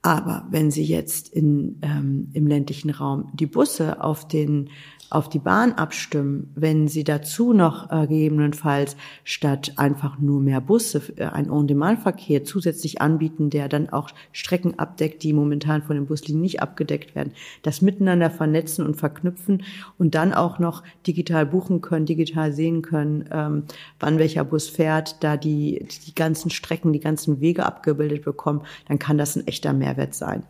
Aber 0.00 0.46
wenn 0.50 0.70
Sie 0.70 0.84
jetzt 0.84 1.28
in, 1.28 1.80
ähm, 1.82 2.28
im 2.32 2.46
ländlichen 2.46 2.90
Raum 2.90 3.30
die 3.34 3.46
Busse 3.46 4.02
auf 4.02 4.28
den 4.28 4.70
auf 5.10 5.28
die 5.28 5.38
Bahn 5.38 5.72
abstimmen, 5.72 6.52
wenn 6.54 6.88
sie 6.88 7.04
dazu 7.04 7.52
noch 7.52 7.90
äh, 7.90 8.06
gegebenenfalls 8.06 8.96
statt 9.24 9.72
einfach 9.76 10.18
nur 10.18 10.40
mehr 10.40 10.60
Busse 10.60 11.02
äh, 11.16 11.24
ein 11.24 11.50
On-Demand-Verkehr 11.50 12.44
zusätzlich 12.44 13.00
anbieten, 13.00 13.48
der 13.48 13.68
dann 13.68 13.88
auch 13.88 14.10
Strecken 14.32 14.78
abdeckt, 14.78 15.22
die 15.22 15.32
momentan 15.32 15.82
von 15.82 15.96
den 15.96 16.06
Buslinien 16.06 16.42
nicht 16.42 16.62
abgedeckt 16.62 17.14
werden, 17.14 17.32
das 17.62 17.80
miteinander 17.80 18.30
vernetzen 18.30 18.84
und 18.84 18.96
verknüpfen 18.96 19.62
und 19.96 20.14
dann 20.14 20.34
auch 20.34 20.58
noch 20.58 20.82
digital 21.06 21.46
buchen 21.46 21.80
können, 21.80 22.04
digital 22.04 22.52
sehen 22.52 22.82
können, 22.82 23.24
ähm, 23.30 23.64
wann 24.00 24.18
welcher 24.18 24.44
Bus 24.44 24.68
fährt, 24.68 25.22
da 25.24 25.36
die, 25.36 25.86
die 26.06 26.14
ganzen 26.14 26.50
Strecken, 26.50 26.92
die 26.92 27.00
ganzen 27.00 27.40
Wege 27.40 27.64
abgebildet 27.64 28.24
bekommen, 28.24 28.62
dann 28.88 28.98
kann 28.98 29.16
das 29.16 29.36
ein 29.36 29.46
echter 29.46 29.72
Mehrwert 29.72 30.14
sein. 30.14 30.42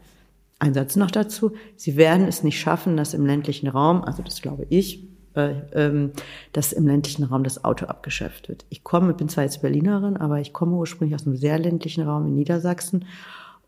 Ein 0.58 0.74
Satz 0.74 0.96
noch 0.96 1.10
dazu. 1.10 1.52
Sie 1.76 1.96
werden 1.96 2.26
es 2.26 2.42
nicht 2.42 2.60
schaffen, 2.60 2.96
dass 2.96 3.14
im 3.14 3.24
ländlichen 3.24 3.68
Raum, 3.68 4.02
also 4.02 4.22
das 4.22 4.42
glaube 4.42 4.66
ich, 4.70 5.06
äh, 5.34 5.54
ähm, 5.72 6.12
dass 6.52 6.72
im 6.72 6.86
ländlichen 6.86 7.24
Raum 7.24 7.44
das 7.44 7.64
Auto 7.64 7.86
abgeschafft 7.86 8.48
wird. 8.48 8.64
Ich 8.70 8.82
komme, 8.82 9.14
bin 9.14 9.28
zwar 9.28 9.44
jetzt 9.44 9.62
Berlinerin, 9.62 10.16
aber 10.16 10.40
ich 10.40 10.52
komme 10.52 10.76
ursprünglich 10.76 11.14
aus 11.14 11.26
einem 11.26 11.36
sehr 11.36 11.58
ländlichen 11.58 12.02
Raum 12.02 12.26
in 12.26 12.34
Niedersachsen 12.34 13.04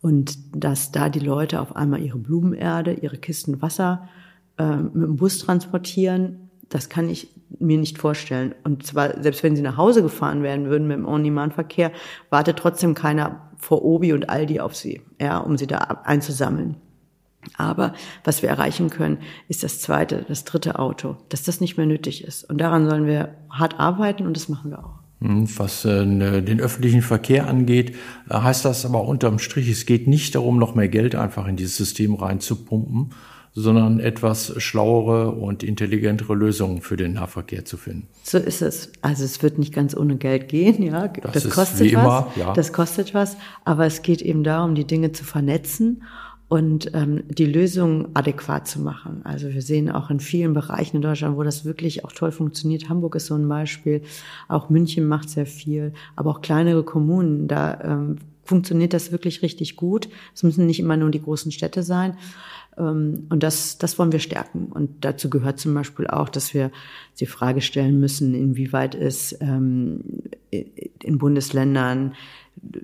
und 0.01 0.37
dass 0.57 0.91
da 0.91 1.09
die 1.09 1.21
Leute 1.21 1.61
auf 1.61 1.77
einmal 1.77 2.01
ihre 2.01 2.19
Blumenerde, 2.19 2.95
ihre 2.95 3.19
Kisten 3.19 3.63
Wasser 3.63 4.09
äh, 4.59 4.77
mit 4.77 4.95
dem 4.95 5.17
Bus 5.17 5.39
transportieren, 5.39 6.51
das 6.71 6.89
kann 6.89 7.09
ich 7.09 7.29
mir 7.59 7.79
nicht 7.79 7.99
vorstellen. 7.99 8.55
Und 8.65 8.87
zwar, 8.87 9.23
selbst 9.23 9.43
wenn 9.43 9.57
sie 9.57 9.63
nach 9.63 9.77
Hause 9.77 10.03
gefahren 10.03 10.43
werden 10.43 10.67
würden 10.67 10.89
mit 10.89 10.97
dem 10.97 11.07
On-Demand-Verkehr, 11.07 11.93
wartet 12.31 12.59
trotzdem 12.59 12.95
keiner 12.95 13.50
vor 13.61 13.85
Obi 13.85 14.13
und 14.13 14.29
Aldi 14.29 14.61
auf 14.61 14.75
sie, 14.75 15.03
ja, 15.21 15.39
um 15.39 15.57
sie 15.57 15.67
da 15.67 15.79
einzusammeln. 16.05 16.77
Aber 17.57 17.95
was 18.25 18.43
wir 18.43 18.49
erreichen 18.49 18.91
können, 18.91 19.19
ist 19.49 19.63
das 19.63 19.81
zweite, 19.81 20.25
das 20.29 20.45
dritte 20.45 20.79
Auto, 20.79 21.17
dass 21.31 21.43
das 21.43 21.61
nicht 21.61 21.77
mehr 21.77 21.87
nötig 21.87 22.25
ist. 22.25 22.49
Und 22.49 22.59
daran 22.59 22.89
sollen 22.89 23.07
wir 23.07 23.35
hart 23.51 23.81
arbeiten 23.81 24.27
und 24.27 24.37
das 24.37 24.49
machen 24.49 24.71
wir 24.71 24.85
auch. 24.85 24.99
Hm, 25.21 25.49
was 25.59 25.85
äh, 25.85 26.05
ne, 26.05 26.43
den 26.43 26.61
öffentlichen 26.61 27.03
Verkehr 27.03 27.47
angeht, 27.49 27.95
äh, 28.29 28.35
heißt 28.35 28.65
das 28.65 28.85
aber 28.85 29.05
unterm 29.05 29.39
Strich, 29.39 29.69
es 29.69 29.87
geht 29.87 30.07
nicht 30.07 30.35
darum, 30.35 30.59
noch 30.59 30.75
mehr 30.75 30.89
Geld 30.89 31.15
einfach 31.15 31.47
in 31.47 31.57
dieses 31.57 31.77
System 31.77 32.15
reinzupumpen, 32.15 33.13
sondern 33.53 33.99
etwas 33.99 34.55
schlauere 34.63 35.33
und 35.33 35.63
intelligentere 35.63 36.35
Lösungen 36.35 36.81
für 36.81 36.97
den 36.97 37.15
Nahverkehr 37.15 37.65
zu 37.65 37.77
finden. 37.77 38.07
So 38.23 38.39
ist 38.39 38.63
es. 38.63 38.93
Also 39.03 39.25
es 39.25 39.43
wird 39.43 39.59
nicht 39.59 39.75
ganz 39.75 39.97
ohne 39.97 40.17
Geld 40.17 40.49
gehen, 40.49 40.83
ja. 40.83 41.09
Das, 41.09 41.33
das 41.33 41.51
kostet 41.51 41.95
was. 41.95 42.03
Immer, 42.03 42.33
ja. 42.37 42.53
Das 42.53 42.73
kostet 42.73 43.13
was. 43.13 43.37
Aber 43.65 43.87
es 43.87 44.03
geht 44.03 44.23
eben 44.23 44.45
darum, 44.45 44.75
die 44.75 44.87
Dinge 44.87 45.13
zu 45.13 45.25
vernetzen 45.25 46.03
und 46.49 46.91
ähm, 46.95 47.23
die 47.29 47.47
Lösung 47.47 48.09
adäquat 48.15 48.67
zu 48.67 48.81
machen. 48.81 49.21
Also 49.25 49.49
wir 49.53 49.63
sehen 49.63 49.91
auch 49.91 50.11
in 50.11 50.19
vielen 50.19 50.53
Bereichen 50.53 50.97
in 50.97 51.03
Deutschland, 51.03 51.37
wo 51.37 51.45
das 51.45 51.65
wirklich 51.65 52.05
auch 52.05 52.13
toll 52.13 52.33
funktioniert. 52.33 52.89
Hamburg 52.89 53.15
ist 53.15 53.27
so 53.27 53.35
ein 53.35 53.49
Beispiel. 53.49 54.03
Auch 54.49 54.69
München 54.69 55.07
macht 55.07 55.31
sehr 55.31 55.47
viel. 55.47 55.93
Aber 56.17 56.31
auch 56.31 56.41
kleinere 56.41 56.83
Kommunen, 56.83 57.47
da 57.47 57.81
ähm, 57.83 58.17
funktioniert 58.43 58.93
das 58.95 59.13
wirklich 59.13 59.43
richtig 59.43 59.77
gut. 59.77 60.09
Es 60.35 60.43
müssen 60.43 60.67
nicht 60.67 60.81
immer 60.81 60.97
nur 60.97 61.11
die 61.11 61.23
großen 61.23 61.53
Städte 61.53 61.85
sein. 61.85 62.17
Ähm, 62.81 63.27
und 63.29 63.43
das, 63.43 63.79
das 63.79 63.99
wollen 63.99 64.13
wir 64.13 64.19
stärken. 64.19 64.67
Und 64.73 65.05
dazu 65.05 65.31
gehört 65.31 65.61
zum 65.61 65.75
Beispiel 65.75 66.07
auch, 66.07 66.29
dass 66.29 66.55
wir 66.55 66.71
die 67.21 67.27
Frage 67.27 67.61
stellen 67.61 68.01
müssen, 68.01 68.35
inwieweit 68.35 68.95
es 68.95 69.37
ähm, 69.41 70.01
in 70.51 71.19
Bundesländern 71.19 72.15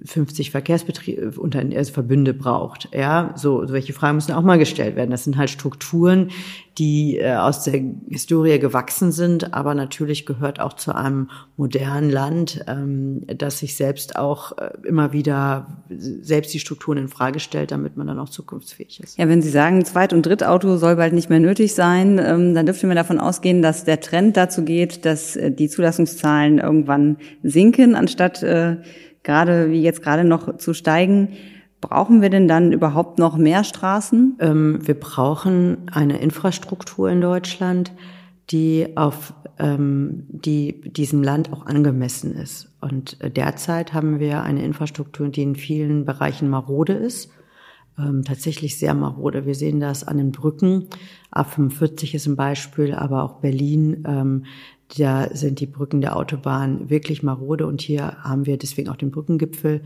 50 0.05 0.51
Verkehrsbetriebe, 0.51 1.33
also 1.77 1.93
Verbünde 1.93 2.33
braucht. 2.33 2.89
Ja, 2.95 3.35
so, 3.37 3.67
solche 3.67 3.93
Fragen 3.93 4.17
müssen 4.17 4.33
auch 4.33 4.43
mal 4.43 4.59
gestellt 4.59 4.97
werden. 4.97 5.11
Das 5.11 5.25
sind 5.25 5.37
halt 5.37 5.51
Strukturen, 5.51 6.31
die 6.79 7.19
äh, 7.19 7.35
aus 7.35 7.65
der 7.65 7.83
Historie 8.09 8.59
gewachsen 8.59 9.12
sind, 9.12 9.55
aber 9.55 9.75
natürlich 9.75 10.27
gehört 10.27 10.61
auch 10.61 10.75
zu 10.75 10.95
einem 10.95 11.31
modernen 11.57 12.11
Land, 12.11 12.65
ähm, 12.67 13.23
das 13.27 13.59
sich 13.59 13.77
selbst 13.77 14.17
auch 14.17 14.57
äh, 14.59 14.71
immer 14.85 15.12
wieder 15.12 15.67
selbst 15.89 16.53
die 16.55 16.61
Strukturen 16.61 16.99
in 16.99 17.09
Frage 17.09 17.41
stellt, 17.41 17.71
damit 17.71 17.97
man 17.97 18.07
dann 18.07 18.19
auch 18.19 18.29
zukunftsfähig 18.29 19.01
ist. 19.01 19.19
Ja, 19.19 19.29
wenn 19.29 19.43
Sie 19.43 19.51
sagen, 19.51 19.85
Zweit- 19.85 20.12
und 20.12 20.25
Drittauto 20.25 20.77
soll 20.77 20.97
bald 20.97 21.12
nicht 21.12 21.31
mehr 21.31 21.41
nötig 21.41 21.75
sein, 21.75 22.19
ähm, 22.23 22.55
dann 22.55 22.67
dürften 22.67 22.89
wir 22.89 22.95
davon 22.95 23.19
ausgehen, 23.19 23.62
dass 23.62 23.85
der 23.85 24.01
Trend 24.01 24.37
dazu 24.37 24.62
geht, 24.65 25.05
dass 25.05 25.37
äh, 25.37 25.51
die 25.51 25.69
Zulassungszahlen 25.69 26.59
irgendwann 26.59 27.17
sinken, 27.43 27.95
anstatt 27.95 28.43
äh, 28.43 28.77
gerade 29.27 29.71
wie 29.71 29.83
jetzt 29.83 30.03
gerade 30.03 30.25
noch 30.25 30.57
zu 30.57 30.73
steigen. 30.73 31.33
Brauchen 31.83 32.23
wir 32.23 32.31
denn 32.31 32.49
dann 32.49 32.73
überhaupt 32.73 33.19
noch 33.19 33.37
mehr 33.37 33.62
Straßen? 33.62 34.39
Ähm, 34.41 34.79
wir 34.87 34.99
brauchen 34.99 35.91
eine 35.93 36.19
Infrastruktur 36.19 37.11
in 37.11 37.21
Deutschland, 37.21 37.93
die 38.51 38.97
auf 38.97 39.35
ähm, 39.59 40.25
die 40.29 40.81
diesem 40.81 41.23
Land 41.23 41.53
auch 41.53 41.67
angemessen 41.67 42.35
ist. 42.35 42.73
Und 42.81 43.21
äh, 43.21 43.31
derzeit 43.31 43.93
haben 43.93 44.21
wir 44.21 44.43
eine 44.43 44.65
Infrastruktur, 44.65 45.29
die 45.29 45.43
in 45.43 45.57
vielen 45.57 46.05
Bereichen 46.05 46.49
marode 46.49 46.93
ist. 46.93 47.31
ähm, 47.99 48.25
tatsächlich 48.25 48.79
sehr 48.79 48.95
marode. 48.95 49.47
Wir 49.47 49.55
sehen 49.55 49.81
das 49.81 50.05
an 50.05 50.19
den 50.19 50.33
Brücken. 50.33 50.89
A45 51.35 52.15
ist 52.15 52.27
ein 52.27 52.37
Beispiel, 52.37 52.95
aber 52.95 53.23
auch 53.23 53.41
Berlin. 53.41 54.05
Ähm, 54.07 54.45
da 54.99 55.35
sind 55.35 55.59
die 55.59 55.66
Brücken 55.66 56.01
der 56.01 56.16
Autobahn 56.16 56.88
wirklich 56.88 57.22
marode 57.22 57.66
und 57.66 57.81
hier 57.81 58.16
haben 58.22 58.46
wir 58.46 58.57
deswegen 58.57 58.88
auch 58.88 58.96
den 58.96 59.11
Brückengipfel 59.11 59.83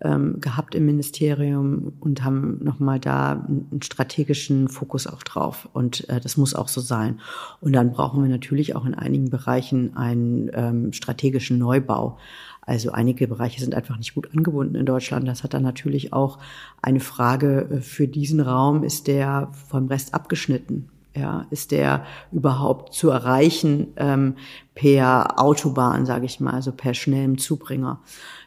ähm, 0.00 0.40
gehabt 0.40 0.74
im 0.74 0.86
Ministerium 0.86 1.92
und 2.00 2.24
haben 2.24 2.58
nochmal 2.62 2.98
da 2.98 3.44
einen 3.46 3.80
strategischen 3.82 4.68
Fokus 4.68 5.06
auch 5.06 5.22
drauf 5.22 5.68
und 5.72 6.08
äh, 6.08 6.20
das 6.20 6.36
muss 6.36 6.54
auch 6.54 6.68
so 6.68 6.80
sein. 6.80 7.20
Und 7.60 7.74
dann 7.74 7.92
brauchen 7.92 8.22
wir 8.22 8.28
natürlich 8.28 8.74
auch 8.74 8.84
in 8.84 8.94
einigen 8.94 9.30
Bereichen 9.30 9.96
einen 9.96 10.50
ähm, 10.52 10.92
strategischen 10.92 11.58
Neubau. 11.58 12.18
Also 12.62 12.90
einige 12.92 13.28
Bereiche 13.28 13.60
sind 13.60 13.74
einfach 13.74 13.98
nicht 13.98 14.14
gut 14.14 14.30
angebunden 14.34 14.74
in 14.74 14.86
Deutschland. 14.86 15.26
Das 15.26 15.42
hat 15.42 15.54
dann 15.54 15.62
natürlich 15.62 16.12
auch 16.12 16.38
eine 16.82 17.00
Frage 17.00 17.68
äh, 17.70 17.80
für 17.80 18.08
diesen 18.08 18.40
Raum, 18.40 18.82
ist 18.82 19.06
der 19.06 19.50
vom 19.68 19.86
Rest 19.86 20.12
abgeschnitten? 20.12 20.88
Ja, 21.16 21.46
ist 21.50 21.72
der 21.72 22.04
überhaupt 22.30 22.94
zu 22.94 23.10
erreichen 23.10 23.88
ähm, 23.96 24.36
per 24.76 25.40
Autobahn, 25.40 26.06
sage 26.06 26.26
ich 26.26 26.38
mal, 26.38 26.52
also 26.52 26.70
per 26.70 26.94
schnellem 26.94 27.36
Zubringer? 27.36 28.00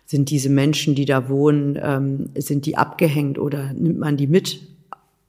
Sind 0.06 0.30
diese 0.30 0.50
Menschen, 0.50 0.96
die 0.96 1.06
da 1.06 1.28
wohnen, 1.28 1.78
ähm, 1.82 2.30
sind 2.36 2.66
die 2.66 2.78
abgehängt 2.78 3.38
oder 3.38 3.74
nimmt 3.74 4.00
man 4.00 4.16
die 4.16 4.28
mit 4.28 4.62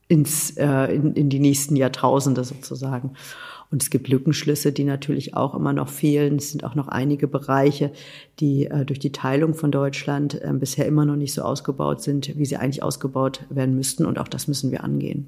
ins, 0.07 0.57
äh, 0.57 0.94
in, 0.94 1.14
in 1.14 1.29
die 1.29 1.40
nächsten 1.40 1.75
Jahrtausende 1.75 2.44
sozusagen? 2.44 3.14
Und 3.75 3.83
es 3.83 3.90
gibt 3.90 4.07
Lückenschlüsse, 4.07 4.70
die 4.70 4.85
natürlich 4.85 5.35
auch 5.35 5.57
immer 5.57 5.73
noch 5.73 5.88
fehlen. 5.88 6.37
Es 6.37 6.53
sind 6.53 6.62
auch 6.62 6.77
noch 6.77 6.87
einige 6.87 7.27
Bereiche, 7.27 7.90
die 8.38 8.66
äh, 8.66 8.85
durch 8.85 9.01
die 9.01 9.11
Teilung 9.11 9.55
von 9.55 9.73
Deutschland 9.73 10.40
äh, 10.40 10.53
bisher 10.53 10.87
immer 10.87 11.05
noch 11.05 11.16
nicht 11.16 11.35
so 11.35 11.42
ausgebaut 11.42 12.01
sind, 12.01 12.38
wie 12.38 12.47
sie 12.47 12.57
eigentlich 12.57 12.85
ausgebaut 12.85 13.44
werden 13.51 13.75
müssten. 13.75 14.07
Und 14.07 14.20
auch 14.20 14.29
das 14.29 14.47
müssen 14.47 14.70
wir 14.70 14.85
angehen. 14.85 15.27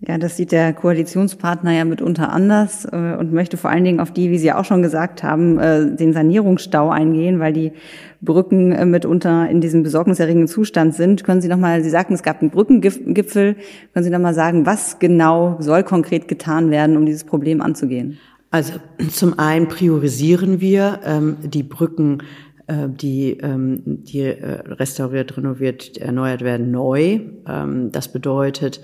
Ja, 0.00 0.18
das 0.18 0.36
sieht 0.36 0.52
der 0.52 0.74
Koalitionspartner 0.74 1.72
ja 1.72 1.86
mitunter 1.86 2.30
anders 2.30 2.84
äh, 2.84 3.16
und 3.18 3.32
möchte 3.32 3.56
vor 3.56 3.70
allen 3.70 3.84
Dingen 3.84 3.98
auf 3.98 4.12
die, 4.12 4.30
wie 4.30 4.36
Sie 4.36 4.52
auch 4.52 4.66
schon 4.66 4.82
gesagt 4.82 5.22
haben, 5.22 5.58
äh, 5.58 5.96
den 5.96 6.12
Sanierungsstau 6.12 6.90
eingehen, 6.90 7.40
weil 7.40 7.54
die 7.54 7.72
Brücken 8.20 8.72
äh, 8.72 8.84
mitunter 8.84 9.48
in 9.48 9.62
diesem 9.62 9.82
besorgniserregenden 9.82 10.48
Zustand 10.48 10.94
sind. 10.94 11.24
Können 11.24 11.40
Sie 11.40 11.48
noch 11.48 11.56
mal, 11.56 11.82
Sie 11.82 11.88
sagten, 11.88 12.12
es 12.12 12.22
gab 12.22 12.42
einen 12.42 12.50
Brückengipfel. 12.50 13.56
Können 13.94 14.04
Sie 14.04 14.10
noch 14.10 14.18
mal 14.18 14.34
sagen, 14.34 14.66
was 14.66 14.98
genau 14.98 15.56
soll 15.60 15.82
konkret 15.82 16.28
getan 16.28 16.70
werden, 16.70 16.98
um 16.98 17.06
dieses 17.06 17.24
Problem 17.24 17.62
anzugehen? 17.62 18.18
Also 18.50 18.74
zum 19.10 19.38
einen 19.38 19.66
priorisieren 19.66 20.60
wir 20.60 21.00
ähm, 21.04 21.38
die 21.42 21.62
Brücken 21.62 22.22
äh, 22.68 22.88
die, 22.88 23.38
ähm, 23.42 23.82
die 23.84 24.22
äh, 24.22 24.60
restauriert, 24.66 25.36
renoviert, 25.36 25.98
erneuert 25.98 26.42
werden, 26.42 26.72
neu. 26.72 27.20
Ähm, 27.48 27.92
das 27.92 28.10
bedeutet, 28.10 28.80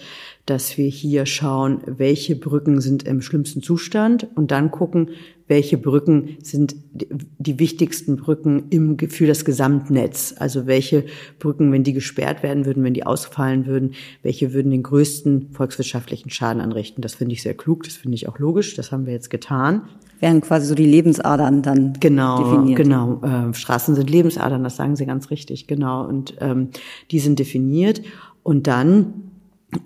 dass 0.46 0.76
wir 0.76 0.88
hier 0.88 1.24
schauen, 1.24 1.82
welche 1.86 2.34
Brücken 2.34 2.80
sind 2.80 3.04
im 3.04 3.22
schlimmsten 3.22 3.62
Zustand 3.62 4.26
und 4.34 4.50
dann 4.50 4.72
gucken, 4.72 5.10
welche 5.46 5.76
Brücken 5.76 6.38
sind 6.42 6.74
die 6.92 7.58
wichtigsten 7.58 8.16
Brücken 8.16 8.64
im, 8.70 8.98
für 8.98 9.26
das 9.26 9.44
Gesamtnetz. 9.44 10.34
Also 10.38 10.66
welche 10.66 11.04
Brücken, 11.38 11.70
wenn 11.72 11.84
die 11.84 11.92
gesperrt 11.92 12.42
werden 12.42 12.64
würden, 12.64 12.82
wenn 12.82 12.94
die 12.94 13.04
ausfallen 13.04 13.66
würden, 13.66 13.92
welche 14.22 14.52
würden 14.52 14.70
den 14.70 14.82
größten 14.82 15.50
volkswirtschaftlichen 15.52 16.30
Schaden 16.30 16.60
anrichten. 16.60 17.02
Das 17.02 17.14
finde 17.14 17.34
ich 17.34 17.42
sehr 17.42 17.54
klug, 17.54 17.84
das 17.84 17.94
finde 17.94 18.14
ich 18.14 18.28
auch 18.28 18.38
logisch, 18.38 18.74
das 18.74 18.90
haben 18.90 19.06
wir 19.06 19.12
jetzt 19.12 19.30
getan. 19.30 19.82
Wären 20.20 20.40
quasi 20.40 20.66
so 20.66 20.74
die 20.74 20.86
Lebensadern 20.86 21.62
dann 21.62 21.94
genau, 22.00 22.42
definiert. 22.42 22.78
Genau, 22.78 23.20
äh, 23.22 23.52
Straßen 23.54 23.94
sind 23.94 24.08
Lebensadern, 24.08 24.64
das 24.64 24.76
sagen 24.76 24.96
Sie 24.96 25.04
ganz 25.04 25.30
richtig, 25.30 25.66
genau. 25.66 26.06
Und 26.06 26.34
ähm, 26.40 26.68
die 27.10 27.18
sind 27.18 27.38
definiert. 27.38 28.00
Und 28.44 28.66
dann 28.66 29.31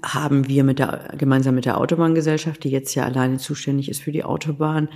haben 0.03 0.49
wir 0.49 0.65
mit 0.65 0.79
der, 0.79 1.13
gemeinsam 1.17 1.55
mit 1.55 1.65
der 1.65 1.79
Autobahngesellschaft, 1.79 2.65
die 2.65 2.71
jetzt 2.71 2.95
ja 2.95 3.05
alleine 3.05 3.39
zuständig 3.39 3.89
ist 3.89 4.03
für 4.03 4.13
die 4.13 4.25
Autobahn, 4.25 4.89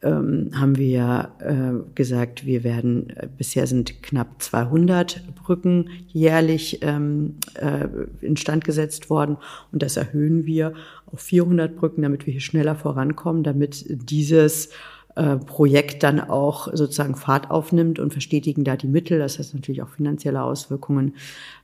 ähm, 0.00 0.50
haben 0.54 0.76
wir 0.76 1.32
äh, 1.40 1.94
gesagt, 1.94 2.46
wir 2.46 2.62
werden, 2.62 3.10
äh, 3.10 3.28
bisher 3.36 3.66
sind 3.66 4.00
knapp 4.00 4.40
200 4.40 5.34
Brücken 5.34 5.90
jährlich 6.06 6.78
ähm, 6.82 7.34
äh, 7.54 7.88
instand 8.20 8.64
gesetzt 8.64 9.10
worden. 9.10 9.38
Und 9.72 9.82
das 9.82 9.96
erhöhen 9.96 10.46
wir 10.46 10.74
auf 11.06 11.20
400 11.20 11.74
Brücken, 11.74 12.02
damit 12.02 12.26
wir 12.26 12.32
hier 12.32 12.40
schneller 12.40 12.76
vorankommen, 12.76 13.42
damit 13.42 13.86
dieses 13.88 14.70
äh, 15.18 15.36
Projekt 15.36 16.04
dann 16.04 16.20
auch 16.20 16.68
sozusagen 16.72 17.16
Fahrt 17.16 17.50
aufnimmt 17.50 17.98
und 17.98 18.12
verstetigen 18.12 18.62
da 18.62 18.76
die 18.76 18.86
Mittel. 18.86 19.18
Das 19.18 19.40
heißt 19.40 19.52
natürlich 19.52 19.82
auch 19.82 19.88
finanzielle 19.88 20.42
Auswirkungen. 20.44 21.14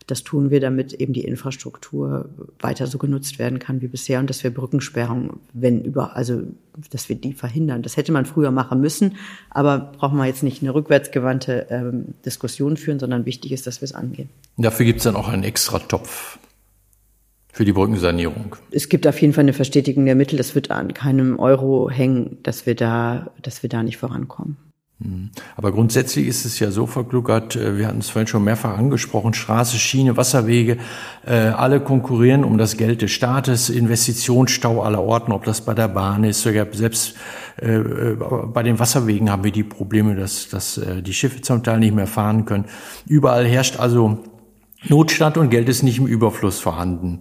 Das 0.09 0.25
tun 0.25 0.51
wir, 0.51 0.59
damit 0.59 0.93
eben 0.93 1.13
die 1.13 1.23
Infrastruktur 1.23 2.29
weiter 2.59 2.89
so 2.89 2.99
genutzt 2.99 3.39
werden 3.39 3.61
kann 3.61 3.81
wie 3.81 3.87
bisher 3.87 4.19
und 4.19 4.29
dass 4.29 4.43
wir 4.43 4.53
Brückensperrungen, 4.53 5.39
wenn 5.53 5.83
über, 5.83 6.17
also 6.17 6.43
dass 6.91 7.09
wir 7.09 7.15
die 7.15 7.33
verhindern. 7.33 7.83
Das 7.83 7.97
hätte 7.97 8.11
man 8.11 8.27
früher 8.27 8.51
machen 8.51 8.81
müssen, 8.81 9.17
aber 9.51 9.93
brauchen 9.97 10.19
wir 10.19 10.27
jetzt 10.27 10.43
nicht 10.43 10.61
eine 10.61 10.75
rückwärtsgewandte 10.75 11.69
ähm, 11.71 12.07
Diskussion 12.27 12.77
führen, 12.77 12.99
sondern 12.99 13.25
wichtig 13.25 13.53
ist, 13.53 13.69
dass 13.69 13.81
wir 13.81 13.87
es 13.87 13.95
angehen. 13.95 14.29
Dafür 14.57 14.85
gibt 14.85 14.99
es 14.99 15.05
dann 15.05 15.15
auch 15.15 15.29
einen 15.29 15.45
extra 15.45 15.79
Topf 15.79 16.39
für 17.55 17.65
die 17.65 17.73
Brückensanierung. 17.73 18.57
Es 18.73 18.89
gibt 18.89 19.07
auf 19.07 19.21
jeden 19.23 19.33
Fall 19.33 19.45
eine 19.45 19.53
Verstetigung 19.53 20.05
der 20.05 20.17
Mittel. 20.17 20.37
Das 20.37 20.57
wird 20.57 20.73
an 20.73 20.93
keinem 20.93 21.39
Euro 21.39 21.89
hängen, 21.89 22.39
dass 22.43 22.67
wir 22.67 22.75
da, 22.75 23.31
dass 23.41 23.63
wir 23.63 23.71
da 23.71 23.85
nicht 23.85 23.97
vorankommen. 23.97 24.57
Hm. 25.01 25.31
Aber 25.57 25.71
grundsätzlich 25.71 26.27
ist 26.27 26.45
es 26.45 26.59
ja 26.59 26.73
so, 26.73 26.87
Frau 26.87 27.05
Gluckert, 27.05 27.55
äh, 27.55 27.79
wir 27.79 27.87
hatten 27.87 28.01
es 28.01 28.11
vorhin 28.11 28.27
schon 28.27 28.43
mehrfach 28.43 28.77
angesprochen, 28.77 29.35
Straße, 29.35 29.77
Schiene, 29.79 30.17
Wasserwege, 30.17 30.79
äh, 31.25 31.33
alle 31.33 31.79
konkurrieren 31.79 32.43
um 32.43 32.59
das 32.59 32.77
Geld 32.77 33.03
des 33.03 33.13
Staates, 33.13 33.71
Investitionsstau 33.71 34.83
aller 34.83 35.03
Orten, 35.03 35.31
ob 35.31 35.45
das 35.45 35.61
bei 35.61 35.75
der 35.75 35.89
Bahn 35.89 36.25
ist, 36.25 36.43
sogar 36.43 36.67
selbst 36.73 37.15
äh, 37.59 37.79
bei 37.79 38.65
den 38.65 38.81
Wasserwegen 38.81 39.31
haben 39.31 39.45
wir 39.45 39.53
die 39.53 39.63
Probleme, 39.63 40.17
dass, 40.17 40.49
dass 40.49 40.81
die 41.03 41.15
Schiffe 41.15 41.41
zum 41.41 41.63
Teil 41.63 41.79
nicht 41.79 41.95
mehr 41.95 42.09
fahren 42.09 42.47
können. 42.47 42.65
Überall 43.07 43.47
herrscht 43.47 43.79
also 43.79 44.25
Notstand 44.89 45.39
und 45.39 45.51
Geld 45.51 45.69
ist 45.69 45.83
nicht 45.83 45.99
im 45.99 46.07
Überfluss 46.07 46.61
vorhanden. 46.61 47.21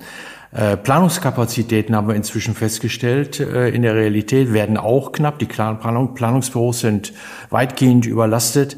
Äh, 0.51 0.77
Planungskapazitäten 0.77 1.95
haben 1.95 2.07
wir 2.07 2.15
inzwischen 2.15 2.53
festgestellt. 2.53 3.39
Äh, 3.39 3.69
in 3.69 3.81
der 3.81 3.95
Realität 3.95 4.53
werden 4.53 4.77
auch 4.77 5.11
knapp. 5.11 5.39
Die 5.39 5.45
Planung, 5.45 6.13
Planungsbüros 6.13 6.81
sind 6.81 7.13
weitgehend 7.49 8.05
überlastet. 8.05 8.77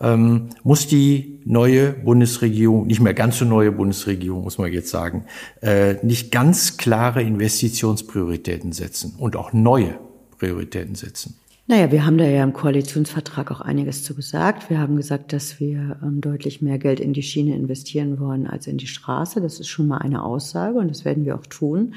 Ähm, 0.00 0.48
muss 0.64 0.86
die 0.86 1.40
neue 1.44 1.92
Bundesregierung, 1.92 2.86
nicht 2.86 3.00
mehr 3.00 3.14
ganz 3.14 3.38
so 3.38 3.44
neue 3.44 3.70
Bundesregierung, 3.70 4.42
muss 4.42 4.58
man 4.58 4.72
jetzt 4.72 4.90
sagen, 4.90 5.24
äh, 5.62 5.94
nicht 6.04 6.32
ganz 6.32 6.76
klare 6.76 7.22
Investitionsprioritäten 7.22 8.72
setzen 8.72 9.14
und 9.16 9.36
auch 9.36 9.52
neue 9.52 9.94
Prioritäten 10.38 10.96
setzen? 10.96 11.36
Naja, 11.66 11.90
wir 11.90 12.04
haben 12.04 12.18
da 12.18 12.26
ja 12.26 12.44
im 12.44 12.52
Koalitionsvertrag 12.52 13.50
auch 13.50 13.62
einiges 13.62 14.02
zu 14.04 14.14
gesagt. 14.14 14.68
Wir 14.68 14.78
haben 14.78 14.96
gesagt, 14.96 15.32
dass 15.32 15.60
wir 15.60 15.98
ähm, 16.02 16.20
deutlich 16.20 16.60
mehr 16.60 16.78
Geld 16.78 17.00
in 17.00 17.14
die 17.14 17.22
Schiene 17.22 17.56
investieren 17.56 18.20
wollen 18.20 18.46
als 18.46 18.66
in 18.66 18.76
die 18.76 18.86
Straße. 18.86 19.40
Das 19.40 19.60
ist 19.60 19.68
schon 19.68 19.88
mal 19.88 19.96
eine 19.96 20.22
Aussage 20.24 20.76
und 20.76 20.88
das 20.88 21.06
werden 21.06 21.24
wir 21.24 21.36
auch 21.36 21.46
tun. 21.46 21.94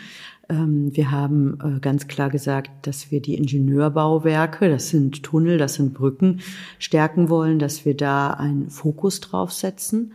Ähm, 0.48 0.96
wir 0.96 1.12
haben 1.12 1.60
äh, 1.62 1.82
ganz 1.82 2.08
klar 2.08 2.30
gesagt, 2.30 2.88
dass 2.88 3.12
wir 3.12 3.22
die 3.22 3.36
Ingenieurbauwerke, 3.36 4.70
das 4.70 4.88
sind 4.88 5.24
Tunnel, 5.24 5.58
das 5.58 5.74
sind 5.74 5.94
Brücken, 5.94 6.40
stärken 6.80 7.28
wollen, 7.28 7.60
dass 7.60 7.84
wir 7.84 7.98
da 7.98 8.30
einen 8.30 8.70
Fokus 8.70 9.20
drauf 9.20 9.52
setzen. 9.52 10.14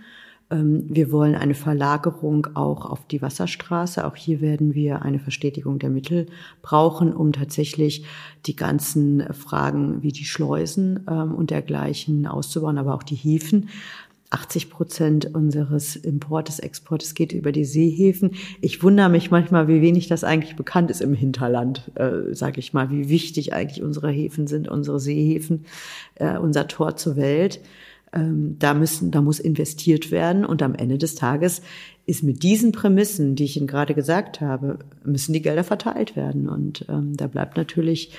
Ähm, 0.53 0.85
wir 0.88 1.11
wollen 1.11 1.35
eine 1.35 1.55
Verlagerung 1.55 2.49
auch 2.55 2.85
auf 2.85 3.07
die 3.07 3.23
Wasserstraße. 3.23 4.07
Auch 4.07 4.17
hier 4.17 4.41
werden 4.41 4.75
wir 4.75 5.03
eine 5.03 5.19
Verstetigung 5.19 5.79
der 5.79 5.91
Mittel 5.91 6.27
brauchen, 6.61 7.12
um 7.12 7.33
tatsächlich 7.33 8.05
die 8.47 8.57
ganzen 8.57 9.25
Fragen 9.33 10.03
wie 10.03 10.12
die 10.12 10.25
Schleusen 10.25 11.07
ähm, 11.09 11.35
und 11.35 11.51
dergleichen 11.51 12.27
auszubauen, 12.27 12.79
aber 12.79 12.95
auch 12.95 13.03
die 13.03 13.17
Häfen. 13.17 13.71
80 14.33 14.71
Prozent 14.71 15.35
unseres 15.35 15.95
Importes, 15.95 16.59
Exportes 16.59 17.15
geht 17.15 17.33
über 17.33 17.53
die 17.53 17.67
Seehäfen. 17.67 18.33
Ich 18.62 18.83
wundere 18.83 19.11
mich 19.11 19.31
manchmal, 19.31 19.69
wie 19.69 19.83
wenig 19.83 20.09
das 20.09 20.25
eigentlich 20.25 20.57
bekannt 20.57 20.91
ist 20.91 21.03
im 21.03 21.12
Hinterland, 21.12 21.91
äh, 21.97 22.35
sage 22.35 22.59
ich 22.59 22.73
mal, 22.73 22.91
wie 22.91 23.11
wichtig 23.11 23.53
eigentlich 23.53 23.83
unsere 23.83 24.11
Häfen 24.11 24.47
sind, 24.47 24.69
unsere 24.69 25.01
Seehäfen, 25.01 25.67
äh, 26.15 26.38
unser 26.38 26.67
Tor 26.67 26.97
zur 26.97 27.17
Welt. 27.17 27.61
Ähm, 28.12 28.57
da 28.59 28.75
müssen, 28.75 29.11
da 29.11 29.20
muss 29.22 29.40
investiert 29.40 30.11
werden 30.11 30.44
und 30.44 30.62
am 30.62 30.75
Ende 30.75 30.98
des 30.98 31.14
Tages 31.14 31.62
ist 32.07 32.22
mit 32.22 32.42
diesen 32.42 32.72
Prämissen, 32.72 33.37
die 33.37 33.44
ich 33.44 33.57
Ihnen 33.57 33.66
gerade 33.66 33.94
gesagt 33.94 34.40
habe, 34.40 34.81
müssen 35.05 35.33
die 35.33 35.42
Gelder 35.42 35.64
verteilt 35.64 36.16
werden. 36.16 36.48
Und 36.48 36.85
ähm, 36.88 37.16
da 37.16 37.27
bleibt 37.27 37.57
natürlich 37.57 38.12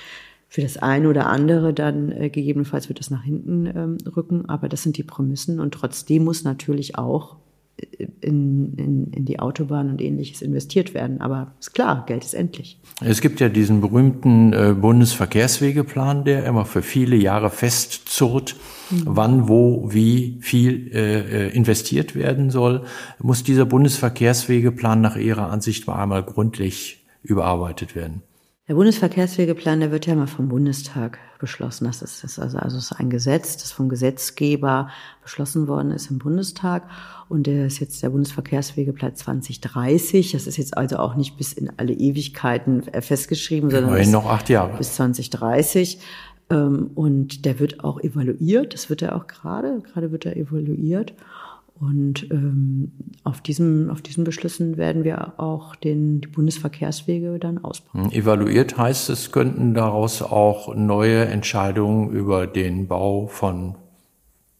für 0.48 0.62
das 0.62 0.76
eine 0.76 1.08
oder 1.08 1.26
andere 1.26 1.74
dann 1.74 2.12
äh, 2.12 2.30
gegebenenfalls 2.30 2.88
wird 2.88 3.00
das 3.00 3.10
nach 3.10 3.24
hinten 3.24 3.66
ähm, 3.66 3.98
rücken, 4.16 4.48
aber 4.48 4.68
das 4.68 4.82
sind 4.82 4.96
die 4.96 5.02
Prämissen 5.02 5.58
und 5.58 5.74
trotzdem 5.74 6.24
muss 6.24 6.44
natürlich 6.44 6.96
auch 6.96 7.36
in, 8.20 8.74
in, 8.76 9.12
in 9.12 9.24
die 9.24 9.40
Autobahn 9.40 9.90
und 9.90 10.00
ähnliches 10.00 10.42
investiert 10.42 10.94
werden. 10.94 11.20
Aber 11.20 11.52
ist 11.58 11.74
klar, 11.74 12.04
Geld 12.06 12.24
ist 12.24 12.34
endlich. 12.34 12.78
Es 13.00 13.20
gibt 13.20 13.40
ja 13.40 13.48
diesen 13.48 13.80
berühmten 13.80 14.52
äh, 14.52 14.74
Bundesverkehrswegeplan, 14.78 16.24
der 16.24 16.44
immer 16.46 16.64
für 16.64 16.82
viele 16.82 17.16
Jahre 17.16 17.50
festzurrt, 17.50 18.56
mhm. 18.90 19.02
wann, 19.04 19.48
wo, 19.48 19.92
wie 19.92 20.38
viel 20.40 20.90
äh, 20.94 21.46
äh, 21.46 21.56
investiert 21.56 22.14
werden 22.14 22.50
soll. 22.50 22.84
Muss 23.18 23.42
dieser 23.42 23.66
Bundesverkehrswegeplan 23.66 25.00
nach 25.00 25.16
Ihrer 25.16 25.50
Ansicht 25.50 25.86
mal 25.86 26.02
einmal 26.02 26.22
gründlich 26.22 27.04
überarbeitet 27.22 27.94
werden? 27.94 28.22
Der 28.68 28.74
Bundesverkehrswegeplan, 28.74 29.80
der 29.80 29.90
wird 29.90 30.06
ja 30.06 30.14
mal 30.14 30.26
vom 30.26 30.48
Bundestag 30.48 31.18
beschlossen. 31.44 31.84
Das 31.84 32.00
ist, 32.00 32.24
das 32.24 32.38
also, 32.38 32.56
also 32.56 32.78
ist 32.78 32.92
ein 32.92 33.10
Gesetz, 33.10 33.58
das 33.58 33.70
vom 33.70 33.90
Gesetzgeber 33.90 34.88
beschlossen 35.22 35.68
worden 35.68 35.90
ist 35.90 36.10
im 36.10 36.18
Bundestag. 36.18 36.84
Und 37.28 37.46
der 37.46 37.66
ist 37.66 37.80
jetzt 37.80 38.02
der 38.02 38.08
Bundesverkehrswegeplan 38.08 39.14
2030. 39.14 40.32
Das 40.32 40.46
ist 40.46 40.56
jetzt 40.56 40.74
also 40.76 40.96
auch 40.96 41.16
nicht 41.16 41.36
bis 41.36 41.52
in 41.52 41.70
alle 41.76 41.92
Ewigkeiten 41.92 42.82
festgeschrieben, 42.82 43.70
sondern 43.70 43.94
bis, 43.94 44.10
noch 44.10 44.24
acht 44.24 44.48
Jahre. 44.48 44.78
bis 44.78 44.94
2030. 44.94 45.98
Ähm, 46.48 46.90
und 46.94 47.44
der 47.44 47.58
wird 47.58 47.84
auch 47.84 48.00
evaluiert. 48.00 48.72
Das 48.72 48.88
wird 48.88 49.02
er 49.02 49.14
auch 49.16 49.26
gerade. 49.26 49.82
Gerade 49.92 50.12
wird 50.12 50.24
er 50.24 50.36
evaluiert. 50.36 51.12
Und 51.80 52.30
ähm, 52.30 52.92
auf, 53.24 53.40
diesem, 53.40 53.90
auf 53.90 54.00
diesen 54.00 54.22
Beschlüssen 54.22 54.76
werden 54.76 55.02
wir 55.02 55.40
auch 55.40 55.74
den, 55.74 56.20
die 56.20 56.28
Bundesverkehrswege 56.28 57.38
dann 57.40 57.58
ausbauen. 57.58 58.04
Hm, 58.04 58.12
evaluiert 58.12 58.78
heißt, 58.78 59.10
es 59.10 59.32
könnten 59.32 59.74
daraus 59.74 60.22
auch 60.22 60.74
neue 60.74 61.24
Entscheidungen 61.26 62.10
über 62.10 62.46
den 62.46 62.86
Bau 62.86 63.26
von 63.26 63.74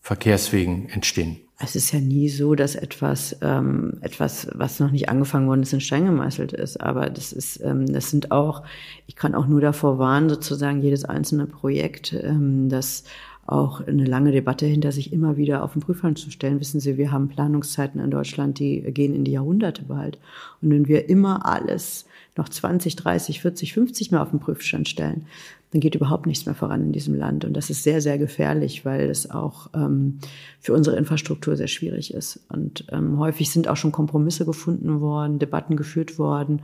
Verkehrswegen 0.01 0.89
entstehen. 0.89 1.39
Es 1.57 1.77
ist 1.77 1.93
ja 1.93 2.01
nie 2.01 2.29
so, 2.29 2.57
dass 2.57 2.75
etwas, 2.75 3.37
ähm, 3.41 3.99
etwas, 4.01 4.49
was 4.53 4.81
noch 4.81 4.91
nicht 4.91 5.09
angefangen 5.09 5.47
worden 5.47 5.63
ist, 5.63 5.73
in 5.73 5.81
Stein 5.81 6.05
gemeißelt 6.05 6.53
ist. 6.53 6.81
Aber 6.81 7.09
das 7.11 7.33
ist, 7.33 7.61
ähm, 7.63 7.87
das 7.87 8.11
sind 8.11 8.33
auch, 8.33 8.65
ich 9.07 9.15
kann 9.15 9.37
auch 9.37 9.47
nur 9.47 9.61
davor 9.61 9.99
warnen, 9.99 10.29
sozusagen 10.29 10.83
jedes 10.83 11.05
einzelne 11.05 11.47
Projekt, 11.47 12.13
ähm, 12.13 12.69
das 12.69 13.05
auch 13.47 13.87
eine 13.87 14.05
lange 14.05 14.33
Debatte 14.33 14.67
hinter 14.67 14.93
sich 14.93 15.13
immer 15.13 15.37
wieder 15.37 15.63
auf 15.63 15.73
den 15.75 15.83
Prüfstand 15.83 16.19
zu 16.19 16.31
stellen. 16.31 16.61
Wissen 16.61 16.81
Sie, 16.81 16.97
wir 16.97 17.13
haben 17.13 17.29
Planungszeiten 17.29 18.01
in 18.01 18.11
Deutschland, 18.11 18.59
die 18.59 18.81
gehen 18.81 19.15
in 19.15 19.25
die 19.25 19.33
Jahrhunderte 19.33 19.83
bald. 19.85 20.19
Und 20.63 20.71
wenn 20.71 20.89
wir 20.89 21.09
immer 21.09 21.45
alles 21.47 22.07
noch 22.37 22.49
20, 22.49 22.97
30, 22.97 23.41
40, 23.41 23.73
50 23.73 24.11
Mal 24.11 24.23
auf 24.23 24.31
den 24.31 24.41
Prüfstand 24.41 24.89
stellen, 24.89 25.27
dann 25.75 25.81
geht 25.81 25.97
überhaupt 25.97 26.27
nichts 26.27 26.47
mehr 26.47 26.55
voran 26.55 26.85
in 26.85 26.93
diesem 26.93 27.17
Land. 27.17 27.45
Und 27.45 27.55
das 27.55 27.69
ist 27.69 27.83
sehr, 27.83 28.01
sehr 28.01 28.17
gefährlich, 28.17 28.85
weil 28.85 29.11
es 29.11 29.31
auch 29.31 29.71
ähm, 29.75 30.21
für 30.61 30.73
unsere 30.73 30.97
Infrastruktur 30.97 31.57
sehr 31.57 31.67
schwierig 31.67 32.15
ist. 32.15 32.41
Und 32.49 32.87
ähm, 32.93 33.19
häufig 33.19 33.51
sind 33.51 33.67
auch 33.67 33.77
schon 33.77 33.91
Kompromisse 33.91 34.45
gefunden 34.45 35.01
worden, 35.01 35.41
Debatten 35.41 35.77
geführt 35.77 36.17
worden. 36.17 36.63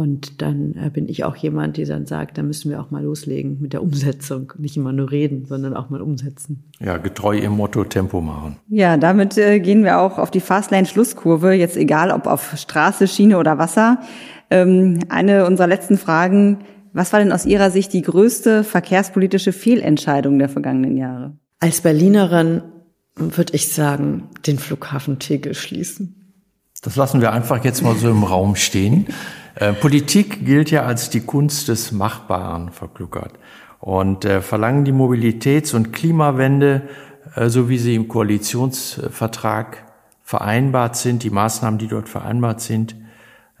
Und 0.00 0.40
dann 0.40 0.76
äh, 0.82 0.88
bin 0.88 1.10
ich 1.10 1.24
auch 1.24 1.36
jemand, 1.36 1.76
der 1.76 1.84
dann 1.84 2.06
sagt, 2.06 2.38
da 2.38 2.42
müssen 2.42 2.70
wir 2.70 2.80
auch 2.80 2.90
mal 2.90 3.04
loslegen 3.04 3.58
mit 3.60 3.74
der 3.74 3.82
Umsetzung. 3.82 4.50
Nicht 4.56 4.78
immer 4.78 4.94
nur 4.94 5.10
reden, 5.10 5.44
sondern 5.44 5.76
auch 5.76 5.90
mal 5.90 6.00
umsetzen. 6.00 6.64
Ja, 6.78 6.96
getreu 6.96 7.36
im 7.36 7.52
Motto 7.52 7.84
Tempo 7.84 8.22
machen. 8.22 8.56
Ja, 8.70 8.96
damit 8.96 9.36
äh, 9.36 9.60
gehen 9.60 9.84
wir 9.84 10.00
auch 10.00 10.16
auf 10.16 10.30
die 10.30 10.40
Fastlane-Schlusskurve, 10.40 11.52
jetzt 11.52 11.76
egal 11.76 12.12
ob 12.12 12.26
auf 12.26 12.54
Straße, 12.56 13.08
Schiene 13.08 13.36
oder 13.36 13.58
Wasser. 13.58 14.00
Ähm, 14.48 15.00
eine 15.10 15.44
unserer 15.44 15.66
letzten 15.66 15.98
Fragen. 15.98 16.60
Was 16.94 17.12
war 17.12 17.20
denn 17.20 17.30
aus 17.30 17.44
Ihrer 17.44 17.70
Sicht 17.70 17.92
die 17.92 18.00
größte 18.00 18.64
verkehrspolitische 18.64 19.52
Fehlentscheidung 19.52 20.38
der 20.38 20.48
vergangenen 20.48 20.96
Jahre? 20.96 21.36
Als 21.58 21.82
Berlinerin 21.82 22.62
würde 23.16 23.54
ich 23.54 23.68
sagen, 23.68 24.30
den 24.46 24.58
Flughafen 24.58 25.18
Tegel 25.18 25.52
schließen. 25.52 26.19
Das 26.82 26.96
lassen 26.96 27.20
wir 27.20 27.32
einfach 27.32 27.62
jetzt 27.62 27.82
mal 27.82 27.94
so 27.94 28.10
im 28.10 28.24
Raum 28.24 28.56
stehen. 28.56 29.06
Äh, 29.54 29.74
Politik 29.74 30.46
gilt 30.46 30.70
ja 30.70 30.84
als 30.84 31.10
die 31.10 31.20
Kunst 31.20 31.68
des 31.68 31.92
Machbaren, 31.92 32.72
Frau 32.72 32.88
Kluckert. 32.88 33.32
Und 33.80 34.24
äh, 34.24 34.40
verlangen 34.40 34.84
die 34.86 34.92
Mobilitäts- 34.92 35.74
und 35.74 35.92
Klimawende, 35.92 36.82
äh, 37.34 37.48
so 37.50 37.68
wie 37.68 37.76
sie 37.76 37.94
im 37.94 38.08
Koalitionsvertrag 38.08 39.84
vereinbart 40.22 40.96
sind, 40.96 41.22
die 41.22 41.30
Maßnahmen, 41.30 41.78
die 41.78 41.88
dort 41.88 42.08
vereinbart 42.08 42.62
sind, 42.62 42.94